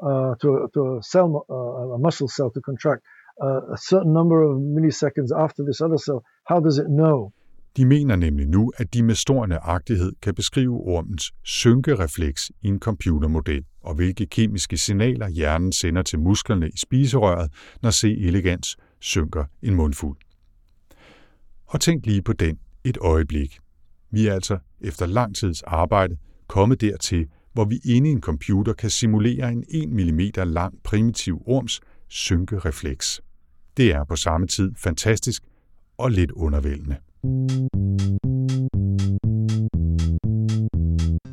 uh, 0.04 0.34
to, 0.42 0.48
a, 0.58 0.68
to 0.74 0.82
a 0.98 1.02
cell, 1.12 1.46
uh, 1.50 1.96
a 1.98 2.00
muscle 2.06 2.30
cell 2.36 2.50
to 2.56 2.62
contract 2.62 3.02
uh, 3.46 3.62
a 3.76 3.78
certain 3.90 4.14
number 4.14 4.38
of 4.44 4.54
milliseconds 4.76 5.32
after 5.46 5.62
this 5.64 5.82
other 5.82 5.98
cell. 5.98 6.22
How 6.50 6.60
does 6.60 6.78
it 6.78 6.90
know? 6.90 7.32
De 7.78 7.86
mener 7.86 8.16
nemlig 8.16 8.48
nu, 8.48 8.72
at 8.78 8.94
de 8.94 9.04
med 9.04 9.16
stor 9.16 9.46
nøjagtighed 9.46 10.12
kan 10.22 10.36
beskrive 10.36 10.74
ormens 10.74 11.34
synkerefleks 11.44 12.52
i 12.62 12.68
en 12.68 12.80
computermodel, 12.80 13.66
og 13.84 13.96
hvilke 13.96 14.26
kemiske 14.26 14.78
signaler 14.78 15.28
hjernen 15.30 15.72
sender 15.72 16.02
til 16.02 16.20
musklerne 16.20 16.68
i 16.68 16.78
spiserøret, 16.78 17.52
når 17.82 17.92
C. 17.92 18.04
elegans 18.04 18.78
synker 19.00 19.44
en 19.62 19.76
mundfuld. 19.76 20.18
Og 21.66 21.82
tænk 21.82 22.06
lige 22.06 22.22
på 22.22 22.34
den 22.34 22.60
et 22.84 22.98
øjeblik. 23.02 23.60
Vi 24.12 24.28
er 24.28 24.34
altså 24.34 24.58
efter 24.82 25.06
lang 25.06 25.36
tids 25.36 25.64
arbejde 25.64 26.18
kommet 26.48 26.82
dertil, 26.82 27.28
hvor 27.54 27.66
vi 27.66 27.80
inde 27.86 28.10
i 28.10 28.12
en 28.12 28.22
computer 28.22 28.74
kan 28.74 28.90
simulere 28.90 29.52
en 29.52 29.64
1 29.70 29.90
mm 29.90 30.20
lang 30.36 30.74
primitiv 30.84 31.42
orms 31.46 31.82
synkerefleks. 32.08 33.22
Det 33.78 33.92
er 33.92 34.04
på 34.04 34.16
samme 34.16 34.48
tid 34.48 34.72
fantastisk 34.78 35.44
og 35.98 36.12
lidt 36.12 36.32
undervældende. 36.32 36.98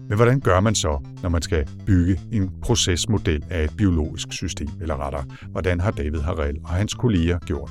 Men 0.09 0.17
hvordan 0.17 0.41
gør 0.41 0.61
man 0.61 0.75
så, 0.75 1.07
når 1.23 1.29
man 1.29 1.43
skal 1.43 1.69
bygge 1.87 2.21
en 2.33 2.51
procesmodel 2.63 3.45
af 3.51 3.65
et 3.65 3.77
biologisk 3.77 4.33
system, 4.33 4.69
eller 4.81 4.97
rettere, 5.07 5.25
hvordan 5.51 5.81
har 5.81 5.91
David 5.91 6.21
Harrell 6.21 6.59
og 6.65 6.69
hans 6.69 6.95
kolleger 6.95 7.39
gjort? 7.39 7.71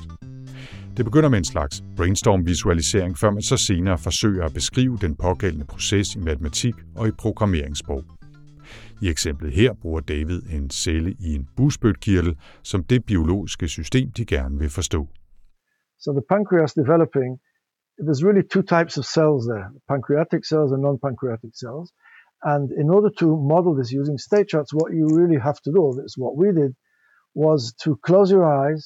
Det 0.96 1.04
begynder 1.04 1.28
med 1.28 1.38
en 1.38 1.44
slags 1.54 1.84
brainstorm-visualisering, 1.96 3.18
før 3.18 3.30
man 3.30 3.42
så 3.42 3.56
senere 3.56 3.98
forsøger 3.98 4.44
at 4.44 4.54
beskrive 4.54 4.96
den 5.04 5.14
pågældende 5.16 5.66
proces 5.72 6.14
i 6.16 6.18
matematik 6.18 6.74
og 6.96 7.08
i 7.08 7.10
programmeringssprog. 7.10 8.04
I 9.02 9.08
eksemplet 9.14 9.52
her 9.52 9.72
bruger 9.82 10.00
David 10.00 10.40
en 10.56 10.70
celle 10.70 11.10
i 11.26 11.34
en 11.34 11.48
busbødkirtel 11.56 12.38
som 12.62 12.84
det 12.84 13.04
biologiske 13.04 13.68
system, 13.68 14.10
de 14.10 14.24
gerne 14.24 14.58
vil 14.58 14.70
forstå. 14.70 15.00
So 16.02 16.12
the 16.12 16.26
pancreas 16.34 16.72
developing, 16.74 17.30
there's 18.06 18.22
really 18.26 18.44
two 18.52 18.62
types 18.74 18.94
of 19.00 19.04
cells 19.16 19.42
there, 19.52 19.66
pancreatic 19.92 20.42
cells 20.50 20.70
and 20.72 20.80
non-pancreatic 20.86 21.52
cells. 21.62 21.88
And 22.52 22.64
in 22.82 22.88
order 22.96 23.10
to 23.20 23.26
model 23.52 23.72
this 23.78 23.90
using 24.00 24.18
state 24.28 24.46
charts, 24.52 24.72
what 24.78 24.90
you 24.98 25.06
really 25.20 25.40
have 25.48 25.58
to 25.66 25.70
do, 25.78 25.82
is 26.06 26.14
what 26.24 26.34
we 26.40 26.48
did, 26.60 26.72
was 27.44 27.60
to 27.84 27.90
close 28.08 28.28
your 28.34 28.46
eyes 28.62 28.82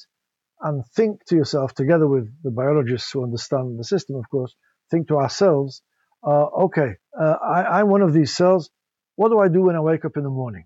and 0.61 0.85
think 0.95 1.23
to 1.25 1.35
yourself, 1.35 1.73
together 1.73 2.07
with 2.07 2.27
the 2.43 2.51
biologists 2.51 3.11
who 3.11 3.23
understand 3.23 3.79
the 3.79 3.83
system, 3.83 4.15
of 4.17 4.29
course, 4.29 4.55
think 4.91 5.07
to 5.07 5.17
ourselves, 5.17 5.81
uh, 6.25 6.45
okay, 6.65 6.95
uh, 7.19 7.35
I, 7.43 7.79
I'm 7.79 7.89
one 7.89 8.01
of 8.01 8.13
these 8.13 8.35
cells. 8.35 8.69
What 9.15 9.29
do 9.29 9.39
I 9.39 9.47
do 9.47 9.63
when 9.63 9.75
I 9.75 9.81
wake 9.81 10.05
up 10.05 10.17
in 10.17 10.23
the 10.23 10.29
morning? 10.29 10.65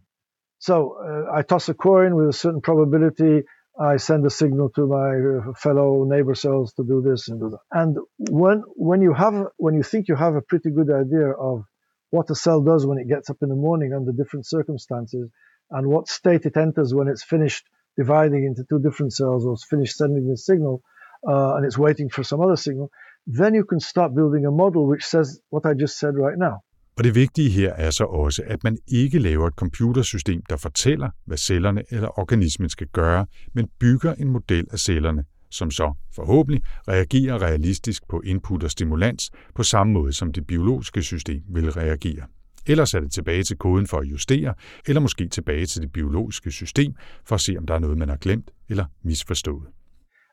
So 0.60 0.98
uh, 0.98 1.36
I 1.36 1.42
toss 1.42 1.70
a 1.70 1.74
coin 1.74 2.16
with 2.16 2.30
a 2.30 2.34
certain 2.34 2.62
probability. 2.62 3.44
I 3.80 3.98
send 3.98 4.26
a 4.26 4.30
signal 4.30 4.70
to 4.76 4.88
my 4.88 5.50
uh, 5.50 5.54
fellow 5.56 6.06
neighbor 6.06 6.36
cells 6.36 6.74
to 6.76 6.84
do 6.84 7.02
this 7.02 7.28
and 7.28 7.40
do 7.40 7.50
that. 7.50 7.60
And 7.72 7.98
when 8.18 8.64
when 8.76 9.02
you 9.02 9.14
have 9.14 9.34
when 9.58 9.74
you 9.76 9.84
think 9.84 10.08
you 10.08 10.16
have 10.16 10.36
a 10.36 10.42
pretty 10.42 10.72
good 10.72 10.92
idea 10.92 11.32
of 11.32 11.66
what 12.12 12.30
a 12.30 12.36
cell 12.36 12.62
does 12.62 12.86
when 12.86 13.00
it 13.00 13.10
gets 13.10 13.30
up 13.30 13.38
in 13.42 13.50
the 13.50 13.56
morning 13.56 13.94
under 13.94 14.12
different 14.12 14.46
circumstances, 14.46 15.30
and 15.72 15.88
what 15.88 16.08
state 16.08 16.46
it 16.46 16.56
enters 16.56 16.94
when 16.94 17.08
it's 17.08 17.24
finished 17.24 17.68
dividing 18.02 18.42
into 18.50 18.62
two 18.70 18.80
different 18.86 19.12
cells 19.20 19.42
or 19.46 19.54
it's 19.58 19.68
finished 19.74 19.96
sending 20.02 20.24
the 20.32 20.38
signal, 20.50 20.76
uh, 21.32 21.56
and 21.56 21.62
it's 21.68 21.80
waiting 21.88 22.08
for 22.16 22.24
some 22.24 22.40
other 22.46 22.60
signal, 22.68 22.88
then 23.40 23.52
you 23.60 23.66
can 23.72 23.80
start 23.80 24.10
building 24.20 24.44
a 24.52 24.54
model 24.64 24.82
which 24.92 25.06
says 25.14 25.28
what 25.54 25.64
I 25.72 25.74
just 25.84 25.96
said 26.02 26.14
right 26.26 26.40
now. 26.48 26.56
Og 26.98 27.04
det 27.04 27.16
vigtige 27.16 27.50
her 27.50 27.74
er 27.74 27.90
så 27.90 28.04
også, 28.04 28.42
at 28.48 28.64
man 28.64 28.78
ikke 28.88 29.20
laver 29.20 29.48
et 29.48 29.54
computersystem, 29.54 30.42
der 30.50 30.58
fortæller, 30.58 31.10
hvad 31.26 31.38
cellerne 31.38 31.84
eller 31.90 32.20
organismen 32.20 32.70
skal 32.70 32.88
gøre, 32.88 33.26
men 33.54 33.68
bygger 33.80 34.14
en 34.14 34.30
model 34.30 34.68
af 34.72 34.80
cellerne, 34.80 35.24
som 35.52 35.72
så 35.72 35.94
forhåbentlig 36.16 36.64
reagerer 36.88 37.42
realistisk 37.42 38.04
på 38.10 38.22
input 38.26 38.64
og 38.64 38.72
stimulans 38.72 39.32
på 39.56 39.64
samme 39.64 39.94
måde, 39.94 40.14
som 40.14 40.34
det 40.34 40.48
biologiske 40.48 41.02
system 41.02 41.42
vil 41.50 41.72
reagere. 41.72 42.24
Ellers 42.68 42.94
er 42.94 43.00
det 43.00 43.12
tilbage 43.12 43.44
til 43.44 43.58
koden 43.58 43.88
for 43.88 43.98
at 43.98 44.06
justere, 44.06 44.54
eller 44.88 45.02
måske 45.02 45.28
tilbage 45.28 45.66
til 45.66 45.82
det 45.82 45.92
biologiske 45.92 46.52
system 46.52 46.96
for 47.26 47.36
at 47.36 47.42
se, 47.42 47.56
om 47.58 47.66
der 47.66 47.74
er 47.74 47.80
noget, 47.80 47.98
man 47.98 48.10
har 48.10 48.18
glemt 48.18 48.52
eller 48.70 48.86
misforstået. 49.04 49.68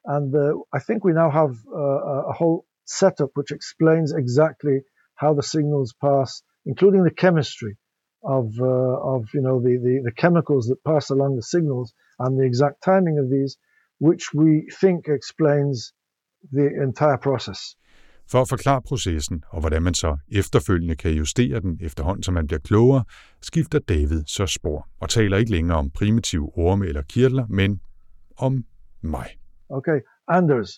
And 0.04 0.34
uh, 0.34 0.78
I 0.78 0.80
think 0.86 1.04
we 1.04 1.12
now 1.12 1.30
have 1.30 1.54
uh, 1.82 2.32
a 2.32 2.34
whole 2.40 2.60
setup 3.00 3.30
which 3.38 3.50
explains 3.58 4.10
exactly 4.22 4.76
how 5.22 5.30
the 5.38 5.46
signals 5.54 5.90
pass 6.06 6.30
including 6.66 7.04
the 7.04 7.14
chemistry 7.22 7.76
of, 8.22 8.46
uh, 8.60 9.14
of 9.14 9.24
you 9.32 9.40
know, 9.40 9.60
the, 9.60 9.78
the, 9.82 10.02
the 10.04 10.12
chemicals 10.12 10.66
that 10.66 10.84
pass 10.84 11.10
along 11.10 11.36
the 11.36 11.42
signals 11.42 11.92
and 12.18 12.38
the 12.38 12.44
exact 12.44 12.82
timing 12.82 13.18
of 13.18 13.30
these, 13.30 13.56
which 13.98 14.32
we 14.34 14.68
think 14.80 15.06
explains 15.08 15.92
the 16.52 16.68
entire 16.82 17.16
process. 17.16 17.76
For 18.30 18.40
at 18.40 18.48
forklare 18.48 18.82
processen 18.82 19.44
og 19.48 19.60
hvordan 19.60 19.82
man 19.82 19.94
så 19.94 20.16
efterfølgende 20.32 20.96
kan 20.96 21.10
justere 21.10 21.60
den 21.60 21.78
efterhånden, 21.82 22.22
som 22.22 22.34
man 22.34 22.46
bliver 22.46 22.60
klogere, 22.60 23.04
skifter 23.42 23.78
David 23.78 24.22
så 24.26 24.46
spor 24.46 24.88
og 25.00 25.08
taler 25.08 25.36
ikke 25.36 25.50
længere 25.50 25.78
om 25.78 25.90
primitive 25.90 26.58
orme 26.58 26.86
eller 26.86 27.02
kirtler, 27.02 27.46
men 27.48 27.80
om 28.38 28.64
mig. 29.02 29.28
Okay, 29.68 30.00
Anders. 30.28 30.70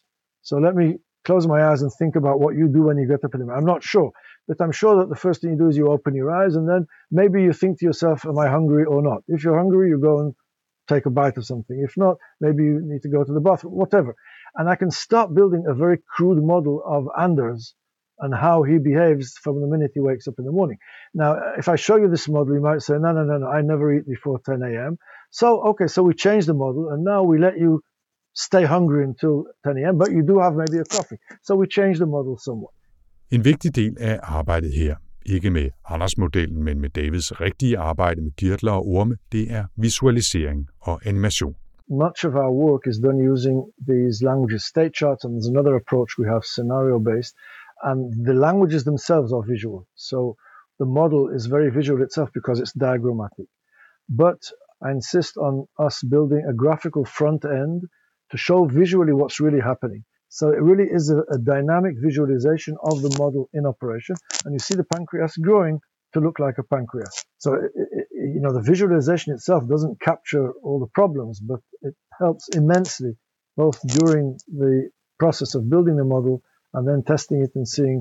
So 0.45 0.59
let 0.59 0.75
me 0.75 0.87
close 1.27 1.49
my 1.49 1.61
eyes 1.69 1.83
and 1.83 1.91
think 2.01 2.17
about 2.17 2.37
what 2.43 2.53
you 2.61 2.67
do 2.77 2.81
when 2.89 2.97
you 3.01 3.07
get 3.13 3.25
up 3.25 3.35
in 3.35 3.41
the 3.41 3.47
morning. 3.47 3.63
I'm 3.63 3.73
not 3.75 3.83
sure. 3.93 4.11
But 4.49 4.57
I'm 4.65 4.75
sure 4.83 4.95
that 5.01 5.09
the 5.15 5.21
first 5.25 5.39
thing 5.41 5.51
you 5.55 5.61
do 5.65 5.69
is 5.73 5.77
you 5.81 5.87
open 5.97 6.13
your 6.21 6.31
eyes 6.41 6.55
and 6.59 6.67
then 6.73 6.83
maybe 7.21 7.39
you 7.47 7.53
think 7.61 7.73
to 7.79 7.85
yourself, 7.89 8.19
Am 8.31 8.39
I 8.47 8.49
hungry 8.57 8.85
or 8.93 9.01
not? 9.11 9.21
If 9.35 9.39
you're 9.45 9.61
hungry, 9.63 9.85
you 9.93 9.99
go 10.11 10.15
and 10.23 10.31
take 10.89 11.07
a 11.07 11.11
bite 11.11 11.37
of 11.37 11.45
something. 11.53 11.79
If 11.89 11.97
not, 11.97 12.17
maybe 12.41 12.65
you 12.65 12.81
need 12.83 13.03
to 13.03 13.09
go 13.17 13.25
to 13.25 13.33
the 13.33 13.41
bathroom, 13.49 13.75
whatever. 13.75 14.15
And 14.57 14.69
I 14.69 14.77
can 14.77 14.91
start 14.91 15.35
building 15.35 15.65
a 15.67 15.75
very 15.75 15.99
crude 16.15 16.43
model 16.53 16.83
of 16.97 17.03
Anders 17.19 17.75
and 18.19 18.35
how 18.35 18.63
he 18.63 18.79
behaves 18.79 19.39
from 19.45 19.61
the 19.61 19.67
minute 19.67 19.93
he 19.95 20.01
wakes 20.01 20.29
up 20.29 20.35
in 20.39 20.45
the 20.45 20.53
morning. 20.53 20.79
Now, 21.15 21.31
if 21.59 21.69
I 21.69 21.77
show 21.77 21.97
you 21.97 22.09
this 22.09 22.29
model, 22.29 22.55
you 22.55 22.61
might 22.61 22.83
say, 22.83 22.95
no, 23.05 23.13
no, 23.13 23.25
no, 23.25 23.39
no, 23.39 23.47
I 23.47 23.63
never 23.63 23.93
eat 23.95 24.07
before 24.07 24.41
10 24.45 24.63
a.m. 24.63 24.97
So, 25.31 25.49
okay, 25.71 25.87
so 25.87 26.03
we 26.03 26.15
change 26.15 26.45
the 26.47 26.55
model 26.55 26.91
and 26.91 27.03
now 27.05 27.21
we 27.31 27.39
let 27.39 27.55
you 27.59 27.83
stay 28.35 28.65
hungry 28.65 29.03
until 29.05 29.35
10 29.65 29.77
a.m., 29.79 29.99
but 29.99 30.11
you 30.13 30.23
do 30.23 30.39
have 30.39 30.55
maybe 30.55 30.79
a 30.79 30.85
coffee. 30.97 31.19
So 31.43 31.57
we 31.57 31.67
change 31.67 31.97
the 31.99 32.07
model 32.07 32.39
somewhat. 32.39 32.73
En 33.31 33.45
vigtig 33.45 33.77
del 33.77 33.97
af 34.01 34.19
arbejdet 34.23 34.73
her, 34.73 34.97
ikke 35.27 35.51
med 35.51 35.71
Anders-modellen, 35.89 36.65
men 36.65 36.81
med 36.81 36.91
Davids 36.91 37.41
rigtige 37.41 37.79
arbejde 37.79 38.23
med 38.23 38.33
kirtler 38.37 38.73
og 38.73 38.87
orme, 38.87 39.17
det 39.33 39.53
er 39.53 39.65
visualisering 39.77 40.69
og 40.81 41.01
animation. 41.07 41.55
Much 41.89 42.25
of 42.25 42.37
our 42.37 42.53
work 42.53 42.87
is 42.87 42.99
done 42.99 43.19
using 43.19 43.71
these 43.87 44.23
languages 44.23 44.65
state 44.65 44.93
charts, 44.93 45.25
and 45.25 45.35
there's 45.35 45.47
another 45.47 45.77
approach 45.77 46.17
we 46.19 46.27
have 46.27 46.45
scenario-based, 46.45 47.35
and 47.83 48.27
the 48.27 48.35
languages 48.35 48.85
themselves 48.85 49.33
are 49.33 49.43
visual. 49.43 49.87
So 49.95 50.37
the 50.79 50.87
model 50.87 51.29
is 51.29 51.47
very 51.47 51.71
visual 51.71 52.03
itself 52.03 52.31
because 52.33 52.61
it's 52.61 52.73
diagrammatic. 52.73 53.47
But 54.09 54.41
I 54.83 54.91
insist 54.91 55.37
on 55.37 55.67
us 55.79 56.03
building 56.03 56.45
a 56.49 56.53
graphical 56.53 57.05
front 57.05 57.45
end 57.45 57.83
to 58.31 58.37
show 58.37 58.65
visually 58.65 59.13
what's 59.13 59.41
really 59.41 59.61
happening. 59.61 60.05
So 60.29 60.49
it 60.49 60.63
really 60.63 60.89
is 60.91 61.11
a, 61.11 61.19
a, 61.31 61.39
dynamic 61.39 61.95
visualization 61.99 62.77
of 62.83 63.03
the 63.03 63.15
model 63.19 63.51
in 63.53 63.67
operation. 63.67 64.17
And 64.45 64.55
you 64.55 64.59
see 64.59 64.75
the 64.75 64.85
pancreas 64.85 65.37
growing 65.37 65.79
to 66.15 66.21
look 66.21 66.39
like 66.39 66.57
a 66.59 66.63
pancreas. 66.63 67.25
So, 67.39 67.55
it, 67.55 68.02
you 68.35 68.41
know, 68.45 68.53
the 68.59 68.67
visualization 68.73 69.35
itself 69.37 69.63
doesn't 69.75 69.97
capture 70.09 70.47
all 70.65 70.79
the 70.85 70.93
problems, 71.01 71.37
but 71.51 71.61
it 71.89 71.95
helps 72.23 72.45
immensely 72.61 73.13
both 73.63 73.79
during 73.99 74.25
the 74.63 74.75
process 75.23 75.51
of 75.59 75.63
building 75.73 75.97
the 76.03 76.09
model 76.15 76.37
and 76.75 76.83
then 76.89 77.01
testing 77.13 77.39
it 77.47 77.53
and 77.59 77.67
seeing 77.77 77.99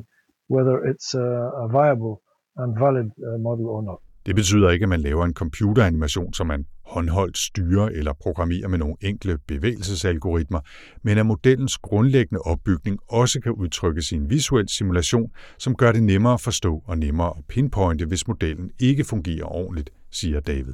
whether 0.55 0.75
it's 0.91 1.09
a, 1.13 1.67
viable 1.77 2.15
and 2.61 2.69
valid 2.85 3.09
uh, 3.27 3.37
model 3.47 3.67
or 3.75 3.81
not. 3.83 3.99
Det 4.25 4.35
betyder 4.35 4.69
ikke, 4.69 4.83
at 4.83 4.89
man 4.89 5.01
laver 5.01 5.25
en 5.25 5.33
computeranimation, 5.33 6.33
som 6.33 6.47
man 6.47 6.65
håndholdt 6.85 7.37
styrer 7.37 7.87
eller 7.89 8.13
programmerer 8.13 8.67
med 8.67 8.79
nogle 8.79 8.95
enkle 9.01 9.37
bevægelsesalgoritmer, 9.47 10.59
men 11.03 11.17
at 11.17 11.25
modellens 11.25 11.77
grundlæggende 11.77 12.41
opbygning 12.41 12.99
også 13.07 13.39
kan 13.41 13.51
udtrykkes 13.51 14.11
i 14.11 14.15
en 14.15 14.29
visuel 14.29 14.69
simulation, 14.69 15.31
som 15.57 15.75
gør 15.75 15.91
det 15.91 16.03
nemmere 16.03 16.33
at 16.33 16.41
forstå 16.41 16.83
og 16.85 16.97
nemmere 16.97 17.33
at 17.37 17.45
pinpointe, 17.49 18.05
hvis 18.05 18.27
modellen 18.27 18.71
ikke 18.79 19.03
fungerer 19.03 19.45
ordentligt, 19.45 19.89
siger 20.11 20.39
David. 20.39 20.73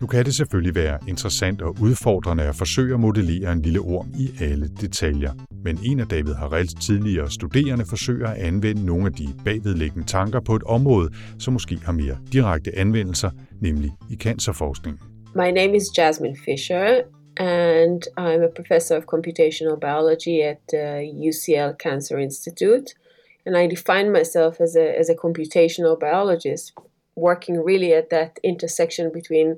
Nu 0.00 0.06
kan 0.06 0.24
det 0.24 0.34
selvfølgelig 0.34 0.74
være 0.74 0.98
interessant 1.08 1.62
og 1.62 1.76
udfordrende 1.82 2.44
at 2.44 2.54
forsøge 2.54 2.94
at 2.94 3.00
modellere 3.00 3.52
en 3.52 3.62
lille 3.62 3.80
orm 3.80 4.08
i 4.18 4.44
alle 4.44 4.68
detaljer. 4.80 5.32
Men 5.64 5.78
en 5.84 6.00
af 6.00 6.06
David 6.06 6.34
Harrells 6.34 6.74
tidligere 6.74 7.30
studerende 7.30 7.84
forsøger 7.88 8.28
at 8.28 8.36
anvende 8.36 8.86
nogle 8.86 9.06
af 9.06 9.12
de 9.12 9.26
bagvedliggende 9.44 10.06
tanker 10.06 10.40
på 10.40 10.56
et 10.56 10.62
område, 10.62 11.08
som 11.38 11.52
måske 11.52 11.78
har 11.84 11.92
mere 11.92 12.18
direkte 12.32 12.78
anvendelser, 12.78 13.30
nemlig 13.60 13.90
i 14.10 14.16
cancerforskning. 14.16 15.00
My 15.34 15.50
name 15.50 15.76
is 15.76 15.84
Jasmine 15.98 16.36
Fisher, 16.44 17.02
and 17.36 18.02
I'm 18.18 18.42
a 18.48 18.52
professor 18.56 18.96
of 18.96 19.02
computational 19.02 19.76
biology 19.80 20.36
at 20.52 20.64
uh, 20.72 20.80
the 20.80 21.28
UCL 21.28 21.70
Cancer 21.84 22.16
Institute 22.16 22.86
and 23.46 23.56
I 23.56 23.66
define 23.76 24.10
myself 24.12 24.60
as 24.60 24.76
a, 24.76 24.98
as 25.00 25.08
a 25.08 25.14
computational 25.14 25.96
biologist, 26.00 26.72
working 27.16 27.56
really 27.68 27.92
at 27.92 28.06
that 28.10 28.30
intersection 28.44 29.10
between 29.12 29.48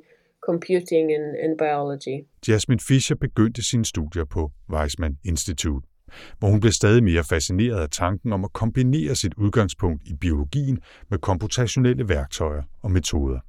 computing 0.50 1.12
and, 1.16 1.36
and 1.44 1.58
biology. 1.58 2.26
Jasmine 2.46 2.80
Fischer 2.80 3.14
begyndte 3.14 3.62
sine 3.62 3.84
studier 3.84 4.24
på 4.24 4.50
Weizmann 4.72 5.16
Institute, 5.24 5.86
hvor 6.38 6.48
hun 6.48 6.60
blev 6.60 6.72
stadig 6.72 7.04
mere 7.04 7.24
fascineret 7.24 7.80
af 7.82 7.90
tanken 7.90 8.32
om 8.32 8.44
at 8.44 8.52
kombinere 8.52 9.14
sit 9.14 9.34
udgangspunkt 9.34 10.02
i 10.06 10.14
biologien 10.14 10.78
med 11.10 11.18
komputationelle 11.18 12.08
værktøjer 12.08 12.62
og 12.82 12.90
metoder. 12.90 13.40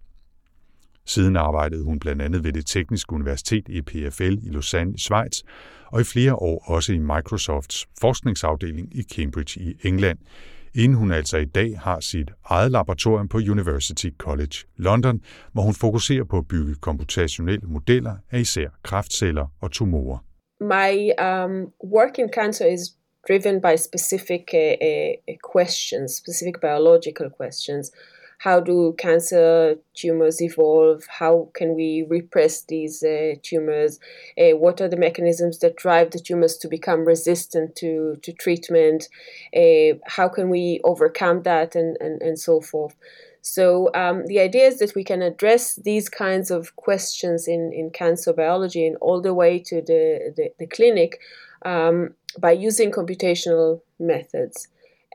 Siden 1.06 1.36
arbejdede 1.36 1.84
hun 1.84 2.00
blandt 2.00 2.22
andet 2.22 2.44
ved 2.44 2.54
det 2.54 2.66
tekniske 2.66 3.14
universitet 3.14 3.66
EPFL 3.70 4.38
i 4.44 4.50
Lausanne 4.50 4.94
i 4.96 4.98
Schweiz, 4.98 5.42
og 5.86 6.02
i 6.02 6.04
flere 6.04 6.36
år 6.36 6.64
også 6.68 6.94
i 6.94 6.98
Microsofts 6.98 7.88
forskningsafdeling 8.02 8.98
i 8.98 9.04
Cambridge 9.04 9.62
i 9.62 9.88
England, 9.88 10.18
inden 10.76 10.98
hun 10.98 11.12
altså 11.12 11.38
i 11.38 11.46
dag 11.46 11.80
har 11.80 12.00
sit 12.00 12.32
eget 12.46 12.72
laboratorium 12.72 13.28
på 13.28 13.38
University 13.38 14.10
College 14.18 14.58
London, 14.78 15.22
hvor 15.54 15.62
hun 15.62 15.74
fokuserer 15.74 16.24
på 16.24 16.38
at 16.38 16.48
bygge 16.48 16.76
komputationelle 16.76 17.68
modeller 17.68 18.16
af 18.32 18.40
især 18.40 18.70
kræftceller 18.84 19.48
og 19.62 19.72
tumorer. 19.72 20.18
My 20.62 20.92
um, 21.28 21.74
work 21.98 22.18
in 22.18 22.30
cancer 22.34 22.66
is 22.66 22.82
driven 23.28 23.62
by 23.62 23.76
specific 23.78 24.44
uh, 24.54 24.60
uh 25.30 25.36
questions, 25.54 26.12
specific 26.22 26.56
biological 26.62 27.30
questions. 27.42 27.92
How 28.40 28.62
do 28.62 28.96
cancer 28.98 29.76
tumors 29.94 30.42
evolve? 30.42 31.06
How 31.08 31.50
can 31.54 31.76
we 31.76 32.06
repress 32.10 32.64
these 32.64 33.04
uh, 33.04 33.34
tumors? 33.44 34.00
Uh, 34.38 34.56
what 34.58 34.80
are 34.80 34.88
the 34.88 34.98
mechanisms 34.98 35.60
that 35.60 35.76
drive 35.76 36.12
the 36.12 36.20
tumors 36.20 36.58
to 36.60 36.70
become 36.70 37.04
resistant 37.04 37.76
to, 37.76 38.18
to 38.24 38.32
treatment? 38.32 39.10
Uh, 39.54 40.00
how 40.08 40.30
can 40.30 40.50
we 40.50 40.80
overcome 40.86 41.44
that 41.44 41.76
and, 41.76 41.98
and, 42.00 42.22
and 42.22 42.40
so 42.40 42.62
forth? 42.62 42.96
So 43.42 43.92
um, 43.94 44.26
the 44.28 44.40
idea 44.40 44.68
is 44.68 44.80
that 44.80 44.96
we 44.96 45.04
can 45.04 45.22
address 45.22 45.76
these 45.76 46.08
kinds 46.08 46.50
of 46.50 46.74
questions 46.78 47.46
in, 47.46 47.74
in 47.74 47.90
cancer 47.90 48.32
biology 48.32 48.88
and 48.88 48.96
all 49.02 49.22
the 49.22 49.34
way 49.34 49.60
to 49.60 49.82
the, 49.82 50.34
the, 50.36 50.54
the 50.60 50.68
clinic 50.68 51.20
um, 51.66 52.16
by 52.40 52.52
using 52.52 52.90
computational 52.90 53.82
methods 54.00 54.70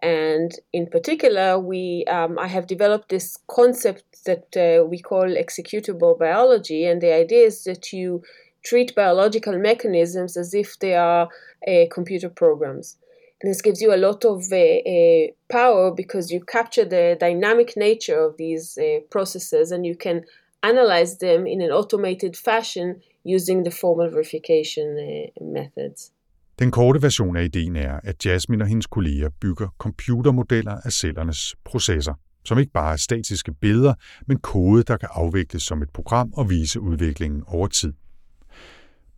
and 0.05 0.53
in 0.75 0.87
particular, 0.87 1.59
we 1.59 2.05
um, 2.11 2.39
I 2.39 2.47
have 2.47 2.67
developed 2.67 3.09
this 3.09 3.39
concept 3.49 4.05
that 4.27 4.55
uh, 4.55 4.85
we 4.85 4.99
call 4.99 5.25
executable 5.25 6.19
biology, 6.19 6.85
and 6.85 7.01
the 7.01 7.15
idea 7.15 7.47
is 7.47 7.65
that 7.65 7.91
you 7.91 8.23
treat 8.63 8.95
biological 8.95 9.59
mechanisms 9.59 10.37
as 10.37 10.53
if 10.53 10.79
they 10.79 10.95
are 10.95 11.31
uh, 11.67 11.85
computer 11.91 12.29
programs. 12.29 12.99
And 13.41 13.51
this 13.51 13.63
gives 13.63 13.81
you 13.81 13.95
a 13.95 14.05
lot 14.09 14.27
of 14.27 14.53
uh, 14.53 14.57
uh 14.57 15.27
power 15.49 15.91
because 15.91 16.31
you 16.31 16.41
capture 16.45 16.85
the 16.85 17.17
dynamic 17.19 17.75
nature 17.75 18.21
of 18.27 18.37
these 18.37 18.77
uh, 18.77 19.01
processes 19.11 19.73
and 19.73 19.87
you 19.87 19.97
can 19.97 20.27
analyze 20.63 21.17
them 21.19 21.47
in 21.47 21.63
an 21.63 21.71
automated 21.71 22.37
fashion 22.37 23.01
using 23.23 23.63
the 23.63 23.71
formal 23.71 24.11
verification 24.11 24.89
uh, 24.99 25.45
methods. 25.45 26.11
Den 26.59 26.71
korte 26.71 27.03
version 27.03 27.37
af 27.37 27.45
ideen 27.45 27.77
er, 27.77 28.01
at 28.03 28.27
Jasmine 28.27 28.65
og 28.65 28.69
hendes 28.69 28.87
kolleger 28.87 29.29
bygger 29.41 29.69
computermodeller 29.79 30.81
af 30.85 30.93
cellernes 30.93 31.55
processer, 31.65 32.15
som 32.45 32.59
ikke 32.59 32.73
bare 32.73 32.93
er 32.93 32.97
statiske 32.97 33.55
billeder, 33.55 33.95
men 34.27 34.39
kode, 34.39 34.83
der 34.83 34.97
kan 34.97 35.09
afvikles 35.13 35.63
som 35.63 35.83
et 35.83 35.91
program 35.91 36.33
og 36.37 36.51
vise 36.51 36.81
udviklingen 36.81 37.43
over 37.47 37.67
tid. 37.67 37.93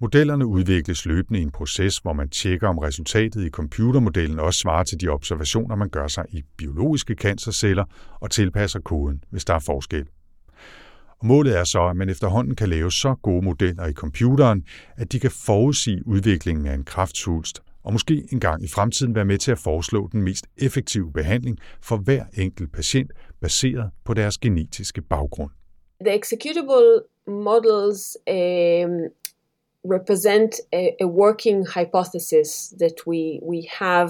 Modellerne 0.00 0.46
udvikles 0.46 1.06
løbende 1.06 1.40
i 1.40 1.42
en 1.42 1.50
proces, 1.50 1.98
hvor 1.98 2.12
man 2.12 2.28
tjekker, 2.28 2.68
om 2.68 2.78
resultatet 2.78 3.44
i 3.46 3.50
computermodellen 3.50 4.38
også 4.38 4.60
svarer 4.60 4.84
til 4.84 5.00
de 5.00 5.08
observationer, 5.08 5.76
man 5.76 5.88
gør 5.88 6.06
sig 6.06 6.24
i 6.28 6.42
biologiske 6.56 7.14
cancerceller 7.14 7.84
og 8.20 8.30
tilpasser 8.30 8.80
koden, 8.80 9.24
hvis 9.30 9.44
der 9.44 9.54
er 9.54 9.58
forskel. 9.58 10.06
Og 11.18 11.26
målet 11.26 11.58
er 11.58 11.64
så, 11.64 11.86
at 11.86 11.96
man 11.96 12.08
efterhånden 12.08 12.54
kan 12.54 12.68
lave 12.68 12.92
så 12.92 13.14
gode 13.22 13.44
modeller 13.44 13.86
i 13.86 13.92
computeren, 13.92 14.64
at 14.96 15.12
de 15.12 15.20
kan 15.20 15.30
forudsige 15.30 16.06
udviklingen 16.06 16.66
af 16.66 16.74
en 16.74 16.84
kraftsvulst, 16.84 17.60
og 17.84 17.92
måske 17.92 18.28
engang 18.32 18.64
i 18.64 18.68
fremtiden 18.68 19.14
være 19.14 19.24
med 19.24 19.38
til 19.38 19.52
at 19.52 19.58
foreslå 19.58 20.08
den 20.12 20.22
mest 20.22 20.46
effektive 20.56 21.12
behandling 21.12 21.58
for 21.82 21.96
hver 21.96 22.24
enkelt 22.34 22.72
patient, 22.72 23.12
baseret 23.40 23.90
på 24.04 24.14
deres 24.14 24.38
genetiske 24.38 25.02
baggrund. 25.02 25.50
The 26.04 26.14
executable 26.14 27.00
models 27.26 28.16
um, 28.30 29.10
represent 29.96 30.52
a, 30.72 30.90
a 31.00 31.06
working 31.06 31.66
hypothesis 31.76 32.74
that 32.80 32.96
we 33.06 33.40
we 33.42 33.62
have 33.78 34.08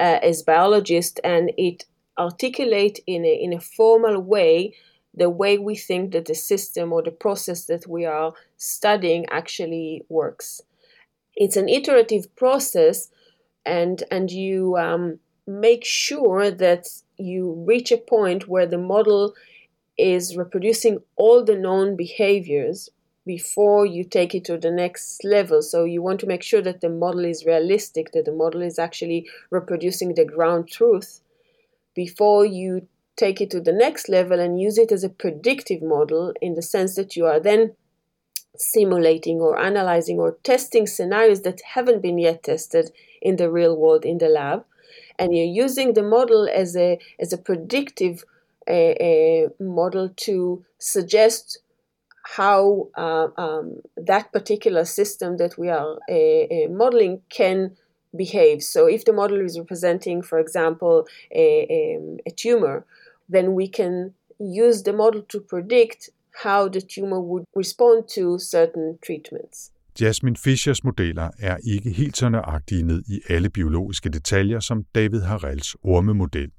uh, 0.00 0.18
as 0.30 0.42
biologists, 0.46 1.20
and 1.24 1.50
it 1.58 1.84
articulate 2.16 2.96
in 3.06 3.24
a 3.24 3.34
in 3.44 3.52
a 3.52 3.60
formal 3.76 4.16
way 4.34 4.72
the 5.16 5.30
way 5.30 5.58
we 5.58 5.74
think 5.76 6.12
that 6.12 6.26
the 6.26 6.34
system 6.34 6.92
or 6.92 7.02
the 7.02 7.10
process 7.10 7.64
that 7.64 7.86
we 7.86 8.04
are 8.04 8.34
studying 8.56 9.26
actually 9.30 10.04
works. 10.08 10.60
It's 11.34 11.56
an 11.56 11.68
iterative 11.68 12.34
process, 12.36 13.10
and 13.64 14.02
and 14.10 14.30
you 14.30 14.76
um, 14.76 15.18
make 15.46 15.84
sure 15.84 16.50
that 16.50 16.88
you 17.16 17.64
reach 17.66 17.90
a 17.92 17.96
point 17.96 18.48
where 18.48 18.66
the 18.66 18.78
model 18.78 19.34
is 19.98 20.36
reproducing 20.36 20.98
all 21.16 21.42
the 21.44 21.56
known 21.56 21.96
behaviors 21.96 22.90
before 23.24 23.84
you 23.84 24.04
take 24.04 24.34
it 24.34 24.44
to 24.44 24.56
the 24.56 24.70
next 24.70 25.24
level. 25.24 25.60
So 25.62 25.84
you 25.84 26.00
want 26.00 26.20
to 26.20 26.26
make 26.26 26.42
sure 26.42 26.62
that 26.62 26.80
the 26.80 26.88
model 26.88 27.24
is 27.24 27.44
realistic, 27.44 28.12
that 28.12 28.24
the 28.24 28.32
model 28.32 28.62
is 28.62 28.78
actually 28.78 29.28
reproducing 29.50 30.14
the 30.14 30.24
ground 30.24 30.68
truth 30.68 31.20
before 31.94 32.44
you 32.44 32.86
take 33.16 33.40
it 33.40 33.50
to 33.50 33.60
the 33.60 33.72
next 33.72 34.08
level 34.08 34.38
and 34.38 34.60
use 34.60 34.78
it 34.78 34.92
as 34.92 35.04
a 35.04 35.08
predictive 35.08 35.82
model 35.82 36.32
in 36.40 36.54
the 36.54 36.62
sense 36.62 36.94
that 36.96 37.16
you 37.16 37.26
are 37.26 37.40
then 37.40 37.74
simulating 38.56 39.38
or 39.40 39.58
analyzing 39.58 40.18
or 40.18 40.38
testing 40.42 40.86
scenarios 40.86 41.42
that 41.42 41.60
haven't 41.74 42.02
been 42.02 42.18
yet 42.18 42.42
tested 42.42 42.90
in 43.20 43.36
the 43.36 43.50
real 43.50 43.76
world 43.76 44.04
in 44.04 44.18
the 44.18 44.28
lab 44.28 44.64
and 45.18 45.34
you're 45.34 45.44
using 45.44 45.94
the 45.94 46.02
model 46.02 46.48
as 46.52 46.76
a 46.76 46.98
as 47.18 47.32
a 47.32 47.38
predictive 47.38 48.24
uh, 48.68 49.48
model 49.60 50.08
to 50.16 50.64
suggest 50.78 51.58
how 52.34 52.88
uh, 52.96 53.28
um, 53.36 53.80
that 53.96 54.32
particular 54.32 54.84
system 54.84 55.36
that 55.36 55.56
we 55.56 55.68
are 55.68 55.96
uh, 56.10 56.68
modeling 56.68 57.22
can 57.28 57.76
behave. 58.16 58.62
So, 58.62 58.86
if 58.86 59.04
the 59.04 59.12
model 59.12 59.40
is 59.40 59.58
representing, 59.58 60.22
for 60.22 60.38
example, 60.38 61.06
a, 61.30 61.66
a, 61.70 62.00
a 62.26 62.30
tumor, 62.32 62.84
then 63.34 63.48
we 63.48 63.66
can 63.76 64.10
use 64.40 64.82
the 64.82 64.92
model 64.92 65.22
to 65.32 65.38
predict 65.50 66.10
how 66.44 66.68
the 66.68 66.80
tumor 66.80 67.20
would 67.20 67.44
respond 67.56 68.04
to 68.16 68.38
certain 68.38 68.98
treatments. 69.06 69.70
Jasmine 70.00 70.36
Fischers 70.36 70.84
modeller 70.84 71.30
er 71.38 71.56
ikke 71.64 71.90
helt 71.90 72.16
så 72.16 72.28
nøjagtige 72.28 72.82
ned 72.82 73.02
i 73.08 73.20
alle 73.28 73.50
biologiske 73.50 74.08
detaljer 74.08 74.60
som 74.60 74.84
David 74.94 75.20
Harrells 75.20 75.76
ormemodel. 75.82 76.50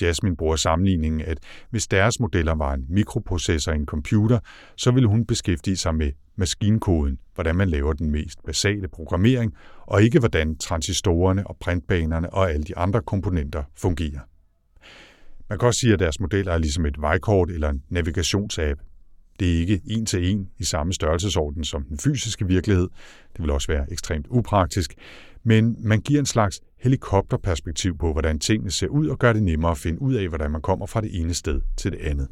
Jasmine 0.00 0.36
bruger 0.36 0.56
sammenligningen, 0.56 1.20
at 1.20 1.38
hvis 1.70 1.86
deres 1.86 2.20
modeller 2.20 2.54
var 2.54 2.74
en 2.74 2.86
mikroprocessor 2.88 3.72
i 3.72 3.76
en 3.76 3.86
computer, 3.86 4.38
så 4.76 4.90
ville 4.90 5.08
hun 5.08 5.26
beskæftige 5.26 5.76
sig 5.76 5.94
med 5.94 6.12
maskinkoden, 6.36 7.18
hvordan 7.34 7.56
man 7.56 7.68
laver 7.68 7.92
den 7.92 8.10
mest 8.10 8.38
basale 8.46 8.88
programmering, 8.88 9.54
og 9.86 10.02
ikke 10.02 10.18
hvordan 10.18 10.56
transistorerne 10.56 11.46
og 11.46 11.56
printbanerne 11.60 12.30
og 12.30 12.50
alle 12.50 12.64
de 12.64 12.76
andre 12.76 13.02
komponenter 13.02 13.64
fungerer. 13.76 14.20
Man 15.50 15.58
kan 15.58 15.66
også 15.66 15.80
sige, 15.80 15.92
at 15.92 15.98
deres 15.98 16.20
modeller 16.20 16.52
er 16.52 16.58
ligesom 16.58 16.86
et 16.86 17.00
vejkort 17.00 17.50
eller 17.50 17.68
en 17.68 17.82
navigationsapp. 17.88 18.80
Det 19.40 19.54
er 19.54 19.60
ikke 19.60 19.80
en 19.86 20.06
til 20.06 20.32
en 20.32 20.48
i 20.58 20.64
samme 20.64 20.92
størrelsesorden 20.92 21.64
som 21.64 21.84
den 21.84 21.98
fysiske 21.98 22.46
virkelighed. 22.46 22.88
Det 23.32 23.42
vil 23.42 23.50
også 23.50 23.72
være 23.72 23.92
ekstremt 23.92 24.26
upraktisk. 24.30 24.94
Men 25.44 25.76
man 25.78 26.00
giver 26.00 26.20
en 26.20 26.26
slags 26.26 26.60
helikopterperspektiv 26.80 27.98
på, 27.98 28.12
hvordan 28.12 28.38
tingene 28.38 28.70
ser 28.70 28.88
ud, 28.88 29.08
og 29.08 29.18
gør 29.18 29.32
det 29.32 29.42
nemmere 29.42 29.70
at 29.70 29.78
finde 29.78 30.02
ud 30.02 30.14
af, 30.14 30.28
hvordan 30.28 30.50
man 30.50 30.62
kommer 30.62 30.86
fra 30.86 31.00
det 31.00 31.20
ene 31.20 31.34
sted 31.34 31.60
til 31.76 31.92
det 31.92 31.98
andet. 31.98 32.28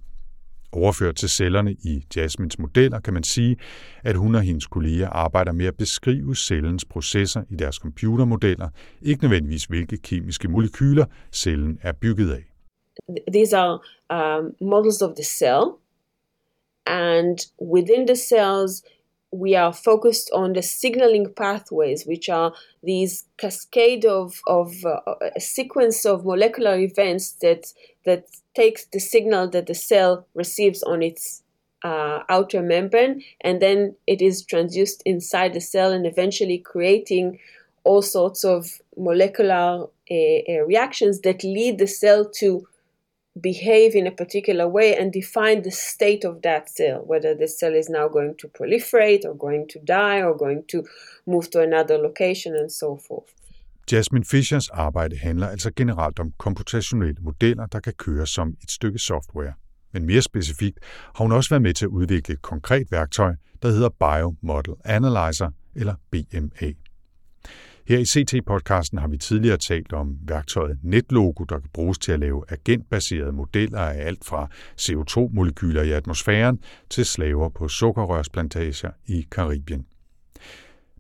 Overført 0.72 1.16
til 1.16 1.28
cellerne 1.28 1.72
i 1.72 2.06
Jasmins 2.16 2.58
modeller 2.58 3.00
kan 3.00 3.14
man 3.14 3.22
sige, 3.22 3.56
at 4.04 4.16
hun 4.16 4.34
og 4.34 4.42
hendes 4.42 4.66
kolleger 4.66 5.08
arbejder 5.08 5.52
med 5.52 5.66
at 5.66 5.74
beskrive 5.78 6.36
cellens 6.36 6.84
processer 6.84 7.42
i 7.50 7.56
deres 7.56 7.76
computermodeller, 7.76 8.68
ikke 9.02 9.24
nødvendigvis 9.24 9.64
hvilke 9.64 9.98
kemiske 9.98 10.48
molekyler 10.48 11.04
cellen 11.32 11.78
er 11.82 11.92
bygget 11.92 12.30
af. 12.30 12.55
These 13.30 13.52
are 13.52 13.80
um, 14.10 14.54
models 14.60 15.02
of 15.02 15.16
the 15.16 15.24
cell, 15.24 15.78
and 16.86 17.44
within 17.58 18.06
the 18.06 18.16
cells, 18.16 18.82
we 19.32 19.54
are 19.54 19.72
focused 19.72 20.30
on 20.32 20.52
the 20.52 20.62
signaling 20.62 21.32
pathways, 21.34 22.06
which 22.06 22.28
are 22.28 22.52
these 22.82 23.24
cascade 23.36 24.04
of, 24.04 24.40
of 24.46 24.72
uh, 24.84 25.00
a 25.34 25.40
sequence 25.40 26.06
of 26.06 26.24
molecular 26.24 26.78
events 26.78 27.32
that 27.42 27.72
that 28.04 28.24
takes 28.54 28.86
the 28.86 29.00
signal 29.00 29.48
that 29.48 29.66
the 29.66 29.74
cell 29.74 30.26
receives 30.34 30.82
on 30.84 31.02
its 31.02 31.42
uh, 31.84 32.20
outer 32.28 32.62
membrane, 32.62 33.22
and 33.40 33.60
then 33.60 33.94
it 34.06 34.22
is 34.22 34.44
transduced 34.44 35.02
inside 35.04 35.52
the 35.52 35.60
cell, 35.60 35.92
and 35.92 36.06
eventually 36.06 36.58
creating 36.58 37.38
all 37.84 38.02
sorts 38.02 38.44
of 38.44 38.80
molecular 38.96 39.86
uh, 40.10 40.64
reactions 40.66 41.20
that 41.20 41.44
lead 41.44 41.78
the 41.78 41.86
cell 41.86 42.24
to 42.24 42.66
behave 43.40 43.94
in 43.94 44.06
a 44.06 44.10
particular 44.10 44.66
way 44.68 44.96
and 44.96 45.12
define 45.12 45.62
the 45.62 45.70
state 45.70 46.24
of 46.24 46.34
that 46.42 46.62
cell, 46.76 46.98
whether 47.10 47.34
the 47.34 47.48
cell 47.58 47.74
is 47.74 47.88
now 47.88 48.08
going 48.08 48.34
to 48.38 48.48
proliferate 48.48 49.24
or 49.28 49.34
going 49.46 49.68
to 49.72 49.78
die 49.86 50.22
or 50.22 50.38
going 50.38 50.62
to 50.68 50.78
move 51.26 51.50
to 51.50 51.60
another 51.60 51.98
location 51.98 52.54
and 52.54 52.70
so 52.70 52.98
forth. 53.08 53.30
Jasmine 53.90 54.24
Fishers 54.24 54.68
arbejde 54.68 55.16
handler 55.16 55.48
altså 55.48 55.70
generelt 55.76 56.18
om 56.18 56.32
komputationelle 56.38 57.16
modeller, 57.20 57.66
der 57.66 57.80
kan 57.80 57.92
køre 57.92 58.26
som 58.26 58.56
et 58.62 58.70
stykke 58.70 58.98
software. 58.98 59.52
Men 59.92 60.06
mere 60.06 60.22
specifikt 60.22 60.78
har 61.14 61.24
hun 61.24 61.32
også 61.32 61.50
været 61.50 61.62
med 61.62 61.74
til 61.74 61.84
at 61.84 61.88
udvikle 61.88 62.34
et 62.34 62.42
konkret 62.42 62.86
værktøj, 62.90 63.34
der 63.62 63.68
hedder 63.68 63.88
Biomodel 63.88 64.74
Analyzer, 64.84 65.50
eller 65.74 65.94
BMA. 66.10 66.72
Her 67.88 67.98
i 67.98 68.04
CT-podcasten 68.04 68.98
har 68.98 69.08
vi 69.08 69.16
tidligere 69.16 69.56
talt 69.56 69.92
om 69.92 70.18
værktøjet 70.28 70.78
NetLogo, 70.82 71.44
der 71.44 71.58
kan 71.58 71.70
bruges 71.72 71.98
til 71.98 72.12
at 72.12 72.20
lave 72.20 72.44
agentbaserede 72.48 73.32
modeller 73.32 73.80
af 73.80 74.06
alt 74.06 74.24
fra 74.24 74.48
CO2-molekyler 74.80 75.82
i 75.82 75.92
atmosfæren 75.92 76.60
til 76.90 77.04
slaver 77.04 77.48
på 77.48 77.68
sukkerrørsplantager 77.68 78.90
i 79.06 79.26
Karibien. 79.30 79.86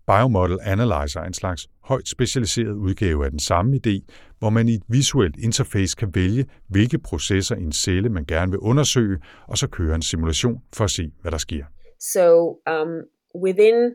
Biomodel 0.06 0.58
Analyzer 0.62 1.20
er 1.20 1.24
en 1.24 1.34
slags 1.34 1.68
højt 1.80 2.08
specialiseret 2.08 2.72
udgave 2.72 3.24
af 3.24 3.30
den 3.30 3.38
samme 3.38 3.80
idé, 3.86 4.00
hvor 4.38 4.50
man 4.50 4.68
i 4.68 4.74
et 4.74 4.82
visuelt 4.88 5.36
interface 5.36 5.96
kan 5.96 6.14
vælge, 6.14 6.46
hvilke 6.68 6.98
processer 6.98 7.56
i 7.56 7.62
en 7.62 7.72
celle 7.72 8.08
man 8.08 8.24
gerne 8.24 8.50
vil 8.50 8.60
undersøge, 8.60 9.18
og 9.48 9.58
så 9.58 9.68
køre 9.68 9.94
en 9.94 10.02
simulation 10.02 10.62
for 10.72 10.84
at 10.84 10.90
se, 10.90 11.10
hvad 11.22 11.30
der 11.30 11.38
sker. 11.38 11.64
So 12.00 12.48
um, 12.48 13.00
within 13.42 13.92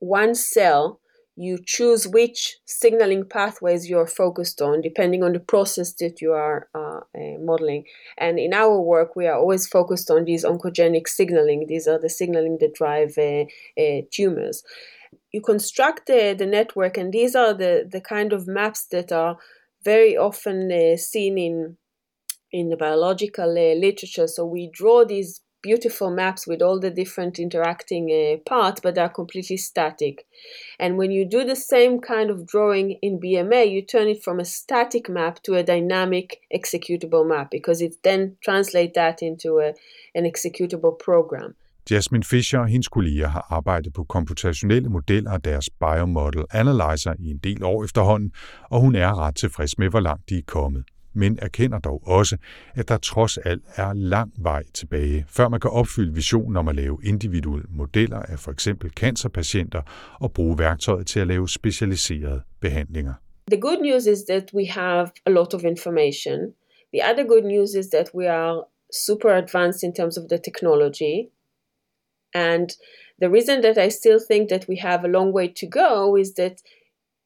one 0.00 0.34
cell, 0.34 0.82
you 1.38 1.56
choose 1.64 2.08
which 2.08 2.58
signaling 2.64 3.24
pathways 3.24 3.88
you're 3.88 4.08
focused 4.08 4.60
on 4.60 4.80
depending 4.80 5.22
on 5.22 5.32
the 5.32 5.38
process 5.38 5.92
that 5.94 6.20
you 6.20 6.32
are 6.32 6.68
uh, 6.74 7.00
uh, 7.16 7.38
modeling. 7.38 7.84
And 8.16 8.40
in 8.40 8.52
our 8.52 8.80
work, 8.80 9.14
we 9.14 9.28
are 9.28 9.38
always 9.38 9.68
focused 9.68 10.10
on 10.10 10.24
these 10.24 10.44
oncogenic 10.44 11.06
signaling. 11.06 11.66
These 11.68 11.86
are 11.86 12.00
the 12.00 12.10
signaling 12.10 12.58
that 12.60 12.74
drive 12.74 13.16
uh, 13.16 13.44
uh 13.80 14.02
tumors. 14.10 14.64
you 15.32 15.40
construct 15.40 16.06
the, 16.06 16.34
the 16.36 16.46
network, 16.46 16.96
and 16.96 17.12
these 17.12 17.34
are 17.36 17.54
the, 17.54 17.88
the 17.88 18.00
kind 18.00 18.32
of 18.32 18.48
maps 18.48 18.86
that 18.86 19.12
are 19.12 19.36
very 19.84 20.16
often 20.16 20.72
uh, 20.72 20.96
seen 20.96 21.38
in 21.38 21.76
in 22.50 22.70
the 22.70 22.76
biological 22.76 23.50
uh, 23.50 23.74
literature. 23.74 24.26
So 24.26 24.44
we 24.46 24.70
draw 24.72 25.04
these 25.04 25.40
beautiful 25.62 26.10
maps 26.10 26.46
with 26.46 26.62
all 26.62 26.80
the 26.80 26.90
different 26.90 27.38
interacting 27.38 28.10
uh, 28.10 28.36
parts, 28.48 28.80
but 28.80 28.94
they're 28.94 29.08
completely 29.08 29.56
static. 29.56 30.26
And 30.78 30.96
when 30.96 31.10
you 31.10 31.24
do 31.24 31.44
the 31.44 31.56
same 31.56 32.00
kind 32.00 32.30
of 32.30 32.46
drawing 32.46 32.98
in 33.02 33.18
BMA, 33.20 33.70
you 33.70 33.82
turn 33.82 34.08
it 34.08 34.22
from 34.22 34.40
a 34.40 34.44
static 34.44 35.08
map 35.08 35.42
to 35.42 35.54
a 35.54 35.62
dynamic 35.62 36.40
executable 36.54 37.26
map 37.26 37.50
because 37.50 37.80
it 37.80 38.02
then 38.02 38.36
translates 38.44 38.94
that 38.94 39.22
into 39.22 39.58
a, 39.58 39.74
an 40.14 40.24
executable 40.24 40.98
program. 40.98 41.54
Jasmine 41.90 42.22
Fisher 42.22 42.58
og 42.58 42.66
hendes 42.66 42.88
kolleger 42.88 43.28
har 43.28 43.46
arbejdet 43.50 43.92
på 43.92 44.04
komputationelle 44.04 44.88
modeller 44.88 45.30
af 45.30 45.42
deres 45.42 45.70
Biomodel 45.70 46.44
Analyzer 46.50 47.14
i 47.18 47.30
en 47.30 47.38
del 47.38 47.64
år 47.64 47.84
efterhånden, 47.84 48.32
og 48.70 48.80
hun 48.80 48.94
er 48.94 49.18
ret 49.18 49.36
tilfreds 49.36 49.78
med, 49.78 49.88
hvor 49.88 50.00
langt 50.00 50.28
de 50.28 50.38
er 50.38 50.42
kommet. 50.46 50.84
Men 51.14 51.38
erkender 51.42 51.78
dog 51.78 52.02
også, 52.06 52.36
at 52.74 52.88
der 52.88 52.96
trods 52.96 53.38
alt 53.38 53.62
er 53.76 53.92
lang 53.92 54.32
vej 54.38 54.62
tilbage, 54.74 55.24
før 55.28 55.48
man 55.48 55.60
kan 55.60 55.70
opfylde 55.70 56.14
visionen 56.14 56.56
om 56.56 56.68
at 56.68 56.74
lave 56.74 56.98
individuelle 57.04 57.66
modeller 57.70 58.18
af 58.18 58.38
for 58.38 58.52
eksempel 58.52 58.90
cancerpatienter 58.90 59.82
og 60.20 60.32
bruge 60.32 60.58
værktøjet 60.58 61.06
til 61.06 61.20
at 61.20 61.26
lave 61.26 61.48
specialiserede 61.48 62.42
behandlinger. 62.60 63.14
The 63.50 63.60
good 63.60 63.80
news 63.82 64.06
is 64.06 64.18
that 64.28 64.54
we 64.54 64.66
have 64.66 65.10
a 65.26 65.30
lot 65.30 65.54
of 65.54 65.64
information. 65.64 66.54
The 66.94 67.02
other 67.10 67.24
good 67.24 67.44
news 67.44 67.74
is 67.74 67.86
that 67.86 68.08
we 68.14 68.28
are 68.30 68.64
super 69.06 69.30
advanced 69.30 69.82
in 69.82 69.94
terms 69.94 70.16
of 70.18 70.24
the 70.28 70.38
technology. 70.38 71.16
And 72.34 72.68
the 73.22 73.30
reason 73.30 73.62
that 73.62 73.78
I 73.78 73.88
still 73.88 74.20
think 74.30 74.48
that 74.50 74.66
we 74.68 74.76
have 74.76 75.04
a 75.04 75.08
long 75.08 75.32
way 75.32 75.48
to 75.48 75.66
go 75.66 76.16
is 76.16 76.34
that 76.34 76.62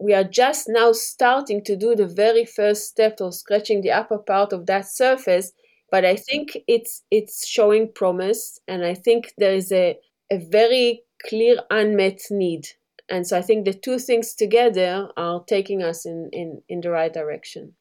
we 0.02 0.14
are 0.14 0.24
just 0.24 0.68
now 0.68 0.90
starting 0.92 1.62
to 1.62 1.76
do 1.76 1.94
the 1.94 2.06
very 2.06 2.44
first 2.44 2.88
step 2.88 3.20
of 3.20 3.34
scratching 3.34 3.82
the 3.82 3.92
upper 3.92 4.18
part 4.18 4.52
of 4.52 4.66
that 4.66 4.86
surface. 4.88 5.52
But 5.92 6.04
I 6.04 6.16
think 6.16 6.58
it's 6.66 7.02
it's 7.10 7.46
showing 7.46 7.92
promise, 7.94 8.60
and 8.66 8.84
I 8.84 8.94
think 8.94 9.32
there 9.38 9.54
is 9.54 9.70
a, 9.70 9.96
a 10.30 10.38
very 10.50 11.02
clear 11.28 11.56
unmet 11.70 12.20
need. 12.30 12.64
And 13.08 13.26
so 13.26 13.38
I 13.38 13.42
think 13.42 13.64
the 13.64 13.74
two 13.74 13.98
things 13.98 14.34
together 14.34 15.08
are 15.16 15.44
taking 15.46 15.82
us 15.82 16.06
in, 16.06 16.30
in, 16.32 16.62
in 16.68 16.80
the 16.80 16.90
right 16.90 17.12
direction. 17.12 17.74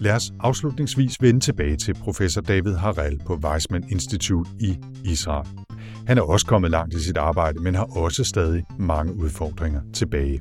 Lad 0.00 0.16
os 0.16 0.32
afslutningsvis 0.40 1.22
vende 1.22 1.40
tilbage 1.40 1.76
til 1.76 1.94
professor 1.94 2.40
David 2.40 2.74
Harel 2.74 3.20
på 3.26 3.34
Weizmann 3.34 3.84
Institute 3.92 4.50
i 4.60 4.76
Israel. 5.04 5.46
Han 6.08 6.18
er 6.18 6.22
også 6.22 6.46
kommet 6.46 6.70
langt 6.70 6.94
i 6.94 7.00
sit 7.06 7.16
arbejde, 7.16 7.62
men 7.62 7.74
har 7.74 7.88
også 8.04 8.24
stadig 8.24 8.62
mange 8.78 9.12
udfordringer 9.24 9.80
tilbage. 9.92 10.40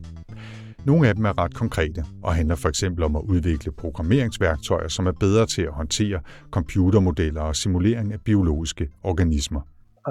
Nogle 0.86 1.08
af 1.10 1.16
dem 1.16 1.26
er 1.26 1.36
ret 1.42 1.54
konkrete 1.54 2.02
og 2.24 2.32
handler 2.40 2.56
for 2.56 2.70
eksempel 2.70 3.04
om 3.04 3.16
at 3.16 3.24
udvikle 3.34 3.72
programmeringsværktøjer, 3.72 4.88
som 4.88 5.08
er 5.08 5.16
bedre 5.26 5.46
til 5.46 5.64
at 5.70 5.74
håndtere 5.82 6.20
computermodeller 6.52 7.42
og 7.42 7.56
simulering 7.56 8.14
af 8.14 8.20
biologiske 8.30 8.90
organismer. 9.04 9.62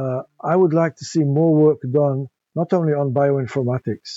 Uh, 0.00 0.20
I 0.52 0.54
would 0.60 0.74
like 0.82 0.94
to 1.00 1.04
see 1.12 1.24
more 1.38 1.54
work 1.64 1.80
done 2.00 2.20
not 2.60 2.70
only 2.78 2.94
on 3.00 3.08
bioinformatics, 3.20 4.10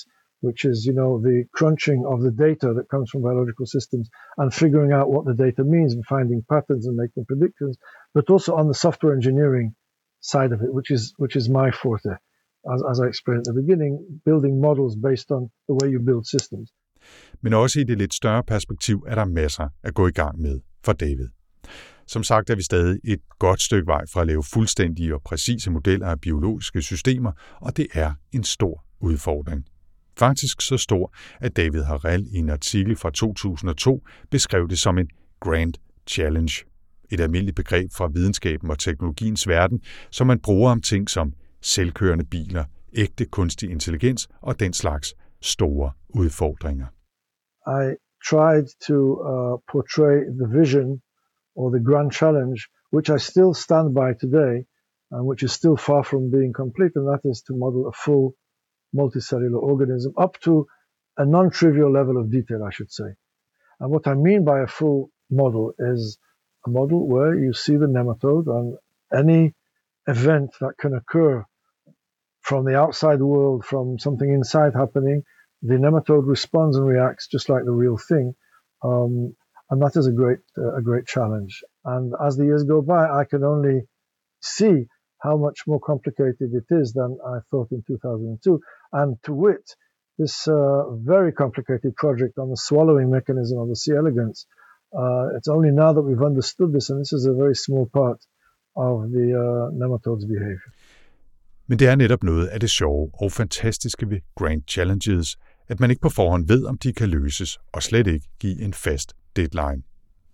which 0.45 0.61
is, 0.71 0.77
you 0.87 0.95
know, 0.99 1.11
the 1.27 1.37
crunching 1.57 2.01
of 2.13 2.17
the 2.25 2.33
data 2.45 2.67
that 2.77 2.87
comes 2.93 3.07
from 3.11 3.21
biological 3.27 3.67
systems 3.75 4.05
and 4.39 4.47
figuring 4.63 4.91
out 4.97 5.07
what 5.13 5.23
the 5.29 5.37
data 5.45 5.63
means 5.75 5.91
and 5.95 6.03
finding 6.15 6.39
patterns 6.53 6.85
and 6.87 6.95
making 7.03 7.23
predictions, 7.31 7.75
but 8.15 8.25
also 8.33 8.51
on 8.59 8.65
the 8.71 8.79
software 8.85 9.15
engineering 9.19 9.67
side 10.31 10.51
of 10.55 10.59
it, 10.65 10.71
which 10.77 10.89
is 10.95 11.03
which 11.21 11.35
is 11.39 11.45
my 11.59 11.69
forte. 11.81 12.13
As, 12.73 12.79
as 12.91 12.97
I 13.03 13.05
explained 13.13 13.43
at 13.47 13.53
the 13.53 13.61
beginning, 13.63 13.93
building 14.29 14.55
models 14.67 14.93
based 15.07 15.29
on 15.35 15.41
the 15.69 15.75
way 15.79 15.87
you 15.93 15.99
build 16.09 16.25
systems. 16.35 16.67
Men 17.41 17.53
også 17.53 17.79
i 17.79 17.83
det 17.83 17.97
lidt 17.97 18.13
større 18.13 18.43
perspektiv 18.43 19.03
er 19.07 19.15
der 19.15 19.25
masser 19.25 19.67
at 19.83 19.93
gå 19.93 20.07
i 20.07 20.11
gang 20.11 20.41
med 20.41 20.59
for 20.85 20.93
David. 20.93 21.27
Som 22.07 22.23
sagt 22.23 22.49
er 22.49 22.55
vi 22.55 22.61
stadig 22.61 22.99
et 23.03 23.19
godt 23.39 23.61
stykke 23.61 23.87
vej 23.87 24.03
fra 24.13 24.21
at 24.21 24.27
lave 24.27 24.43
fuldstændige 24.53 25.15
og 25.15 25.21
præcise 25.21 25.71
modeller 25.71 26.07
af 26.07 26.21
biologiske 26.21 26.81
systemer, 26.81 27.31
og 27.61 27.77
det 27.77 27.87
er 27.93 28.13
en 28.31 28.43
stor 28.43 28.85
udfordring. 28.99 29.65
Faktisk 30.19 30.61
så 30.61 30.77
stor, 30.77 31.15
at 31.39 31.57
David 31.57 31.83
Harrell 31.83 32.27
i 32.31 32.37
en 32.37 32.49
artikel 32.49 32.95
fra 32.95 33.09
2002 33.09 34.03
beskrev 34.31 34.67
det 34.67 34.79
som 34.79 34.97
en 34.97 35.09
Grand 35.39 35.73
Challenge. 36.07 36.63
Et 37.15 37.21
almindeligt 37.21 37.55
begreb 37.55 37.91
fra 37.91 38.07
videnskaben 38.07 38.71
og 38.71 38.79
teknologiens 38.79 39.47
verden, 39.47 39.81
som 40.11 40.27
man 40.27 40.39
bruger 40.39 40.71
om 40.71 40.81
ting 40.81 41.09
som 41.09 41.33
selvkørende 41.61 42.25
biler, 42.25 42.63
ægte 42.93 43.25
kunstig 43.25 43.71
intelligens 43.71 44.29
og 44.41 44.59
den 44.59 44.73
slags 44.73 45.15
store 45.41 45.91
udfordringer. 46.09 46.87
I 47.81 47.83
tried 48.29 48.67
to 48.87 48.97
uh, 49.31 49.55
portray 49.71 50.17
the 50.39 50.47
vision 50.59 51.01
or 51.59 51.67
the 51.75 51.83
grand 51.89 52.11
challenge, 52.11 52.59
which 52.95 53.07
I 53.15 53.19
still 53.31 53.53
stand 53.65 53.87
by 54.01 54.09
today, 54.23 54.55
and 55.13 55.21
which 55.29 55.41
is 55.47 55.51
still 55.51 55.77
far 55.87 56.03
from 56.03 56.23
being 56.35 56.53
complete, 56.63 56.93
and 56.97 57.05
that 57.11 57.23
is 57.31 57.39
to 57.47 57.51
model 57.63 57.83
a 57.93 57.95
full 58.05 58.25
multicellular 58.99 59.61
organism 59.71 60.11
up 60.25 60.33
to 60.45 60.53
a 61.17 61.25
non-trivial 61.35 61.91
level 61.99 62.15
of 62.21 62.25
detail, 62.37 62.61
I 62.69 62.71
should 62.75 62.91
say. 62.99 63.09
And 63.79 63.89
what 63.93 64.05
I 64.07 64.15
mean 64.27 64.41
by 64.51 64.59
a 64.63 64.73
full 64.79 64.99
model 65.41 65.65
is 65.93 66.17
a 66.65 66.69
model 66.69 67.07
where 67.07 67.35
you 67.35 67.53
see 67.53 67.75
the 67.75 67.87
nematode 67.87 68.47
and 68.47 68.77
any 69.13 69.53
event 70.07 70.51
that 70.61 70.77
can 70.77 70.93
occur 70.93 71.45
from 72.41 72.65
the 72.65 72.77
outside 72.77 73.21
world, 73.21 73.65
from 73.65 73.97
something 73.97 74.31
inside 74.31 74.73
happening, 74.75 75.23
the 75.61 75.75
nematode 75.75 76.27
responds 76.27 76.77
and 76.77 76.87
reacts 76.87 77.27
just 77.27 77.49
like 77.49 77.65
the 77.65 77.71
real 77.71 77.97
thing. 77.97 78.35
Um, 78.83 79.35
and 79.71 79.81
that 79.81 79.95
is 79.95 80.05
a 80.05 80.11
great, 80.11 80.39
uh, 80.57 80.75
a 80.75 80.81
great 80.81 81.07
challenge. 81.07 81.63
And 81.83 82.13
as 82.23 82.37
the 82.37 82.45
years 82.45 82.63
go 82.63 82.81
by, 82.81 83.09
I 83.09 83.23
can 83.27 83.43
only 83.43 83.81
see 84.41 84.85
how 85.23 85.37
much 85.37 85.61
more 85.65 85.79
complicated 85.79 86.51
it 86.53 86.65
is 86.69 86.93
than 86.93 87.17
I 87.25 87.39
thought 87.49 87.69
in 87.71 87.83
2002. 87.87 88.59
And 88.93 89.17
to 89.23 89.33
wit, 89.33 89.75
this 90.19 90.47
uh, 90.47 90.91
very 90.91 91.31
complicated 91.31 91.95
project 91.95 92.37
on 92.37 92.49
the 92.49 92.57
swallowing 92.57 93.09
mechanism 93.09 93.57
of 93.59 93.69
the 93.69 93.75
C. 93.75 93.91
elegans, 93.91 94.45
uh, 95.01 95.25
it's 95.37 95.49
only 95.55 95.71
now 95.83 95.91
that 95.95 96.05
we've 96.07 96.25
understood 96.31 96.69
this, 96.75 96.89
and 96.89 96.97
this 97.01 97.11
is 97.17 97.23
a 97.25 97.33
very 97.43 97.57
small 97.65 97.85
part 97.99 98.19
of 98.87 98.93
the 99.15 99.27
uh, 99.43 99.65
nematode's 99.81 100.27
behavior. 100.35 100.71
Men 101.67 101.79
det 101.79 101.87
er 101.87 101.95
netop 101.95 102.23
noget 102.23 102.47
af 102.47 102.59
det 102.59 102.69
sjove 102.69 103.09
og 103.13 103.31
fantastiske 103.31 104.09
ved 104.09 104.19
Grand 104.35 104.63
Challenges, 104.67 105.37
at 105.67 105.79
man 105.79 105.89
ikke 105.89 106.01
på 106.01 106.09
forhånd 106.09 106.47
ved, 106.47 106.65
om 106.65 106.77
de 106.77 106.93
kan 106.93 107.09
løses, 107.09 107.59
og 107.73 107.83
slet 107.83 108.07
ikke 108.07 108.27
give 108.39 108.61
en 108.61 108.73
fast 108.73 109.15
deadline. 109.35 109.83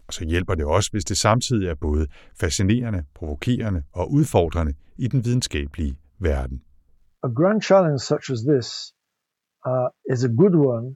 Og 0.07 0.13
så 0.13 0.25
hjælper 0.25 0.55
det 0.55 0.65
også, 0.65 0.91
hvis 0.91 1.05
det 1.05 1.17
samtidig 1.17 1.67
er 1.67 1.75
både 1.75 2.07
fascinerende, 2.39 3.03
provokerende 3.15 3.83
og 3.93 4.11
udfordrende 4.11 4.73
i 4.97 5.07
den 5.07 5.25
videnskabelige 5.25 5.97
verden. 6.19 6.61
A 7.23 7.27
grand 7.27 7.61
challenge 7.61 7.99
such 7.99 8.31
as 8.31 8.39
this 8.51 8.67
uh, 9.69 10.13
is 10.13 10.23
a 10.23 10.31
good 10.41 10.55
one, 10.55 10.95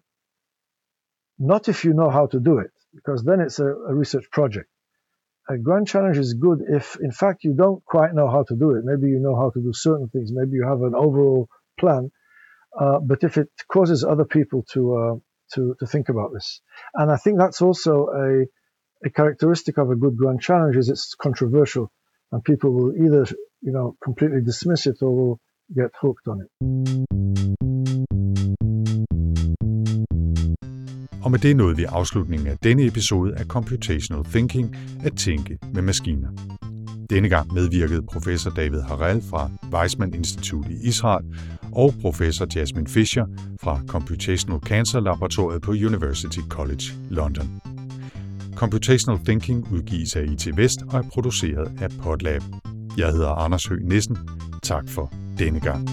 not 1.39 1.67
if 1.67 1.85
you 1.85 1.93
know 1.93 2.09
how 2.09 2.25
to 2.25 2.39
do 2.39 2.59
it, 2.59 2.74
because 2.95 3.23
then 3.23 3.41
it's 3.41 3.59
a, 3.59 3.65
a 3.67 3.93
research 3.93 4.25
project. 4.31 4.69
A 5.49 5.57
grand 5.57 5.87
challenge 5.87 6.17
is 6.17 6.33
good 6.33 6.61
if, 6.67 6.97
in 6.99 7.11
fact, 7.11 7.43
you 7.43 7.53
don't 7.53 7.83
quite 7.85 8.15
know 8.15 8.29
how 8.29 8.43
to 8.43 8.55
do 8.55 8.71
it. 8.71 8.83
Maybe 8.83 9.09
you 9.09 9.19
know 9.19 9.35
how 9.35 9.51
to 9.51 9.61
do 9.61 9.71
certain 9.73 10.09
things. 10.09 10.31
Maybe 10.33 10.53
you 10.53 10.65
have 10.67 10.81
an 10.81 10.95
overall 10.95 11.47
plan. 11.79 12.09
Uh, 12.79 12.99
but 12.99 13.23
if 13.23 13.37
it 13.37 13.49
causes 13.71 14.03
other 14.03 14.25
people 14.25 14.65
to, 14.73 14.95
uh, 14.95 15.15
to, 15.53 15.75
to 15.79 15.85
think 15.85 16.09
about 16.09 16.33
this. 16.33 16.61
And 16.95 17.11
I 17.11 17.17
think 17.17 17.37
that's 17.37 17.61
also 17.61 18.07
a, 18.07 18.45
a 19.05 19.09
characteristic 19.11 19.77
of 19.77 19.91
a 19.91 19.95
good 19.95 20.17
grand 20.17 20.41
challenge 20.41 20.77
is 20.77 20.89
it's 20.89 21.15
controversial 21.15 21.91
and 22.31 22.43
people 22.43 22.73
will 22.73 22.93
either, 22.95 23.25
you 23.61 23.71
know, 23.71 23.95
completely 24.03 24.41
dismiss 24.43 24.87
it 24.87 24.97
or 25.01 25.15
will 25.15 25.39
get 25.73 25.91
hooked 26.01 26.27
on 26.27 26.41
it. 26.41 27.64
Og 31.25 31.31
med 31.31 31.39
det 31.39 31.55
nåede 31.55 31.75
vi 31.75 31.83
afslutningen 31.83 32.47
af 32.47 32.57
denne 32.63 32.85
episode 32.85 33.35
af 33.35 33.45
Computational 33.45 34.25
Thinking 34.25 34.77
at 35.03 35.17
tænke 35.17 35.57
med 35.73 35.81
maskiner. 35.81 36.29
Denne 37.09 37.29
gang 37.29 37.53
medvirkede 37.53 38.01
professor 38.01 38.51
David 38.51 38.81
Harrell 38.81 39.21
fra 39.21 39.49
Weizmann 39.73 40.13
Institute 40.13 40.69
i 40.71 40.87
Israel 40.87 41.25
og 41.71 41.93
professor 42.01 42.47
Jasmine 42.55 42.87
Fisher 42.87 43.25
fra 43.63 43.81
Computational 43.87 44.59
Cancer 44.59 44.99
Laboratoriet 44.99 45.61
på 45.61 45.71
University 45.71 46.39
College 46.49 46.83
London. 47.09 47.61
Computational 48.55 49.25
Thinking 49.25 49.71
udgives 49.71 50.15
af 50.15 50.23
IT 50.23 50.57
Vest 50.57 50.79
og 50.89 50.99
er 50.99 51.03
produceret 51.13 51.71
af 51.81 51.89
Podlab. 52.01 52.41
Jeg 52.97 53.11
hedder 53.11 53.29
Anders 53.29 53.65
Høgh 53.65 53.83
Nissen. 53.83 54.17
Tak 54.63 54.89
for 54.89 55.13
denne 55.39 55.59
gang. 55.59 55.89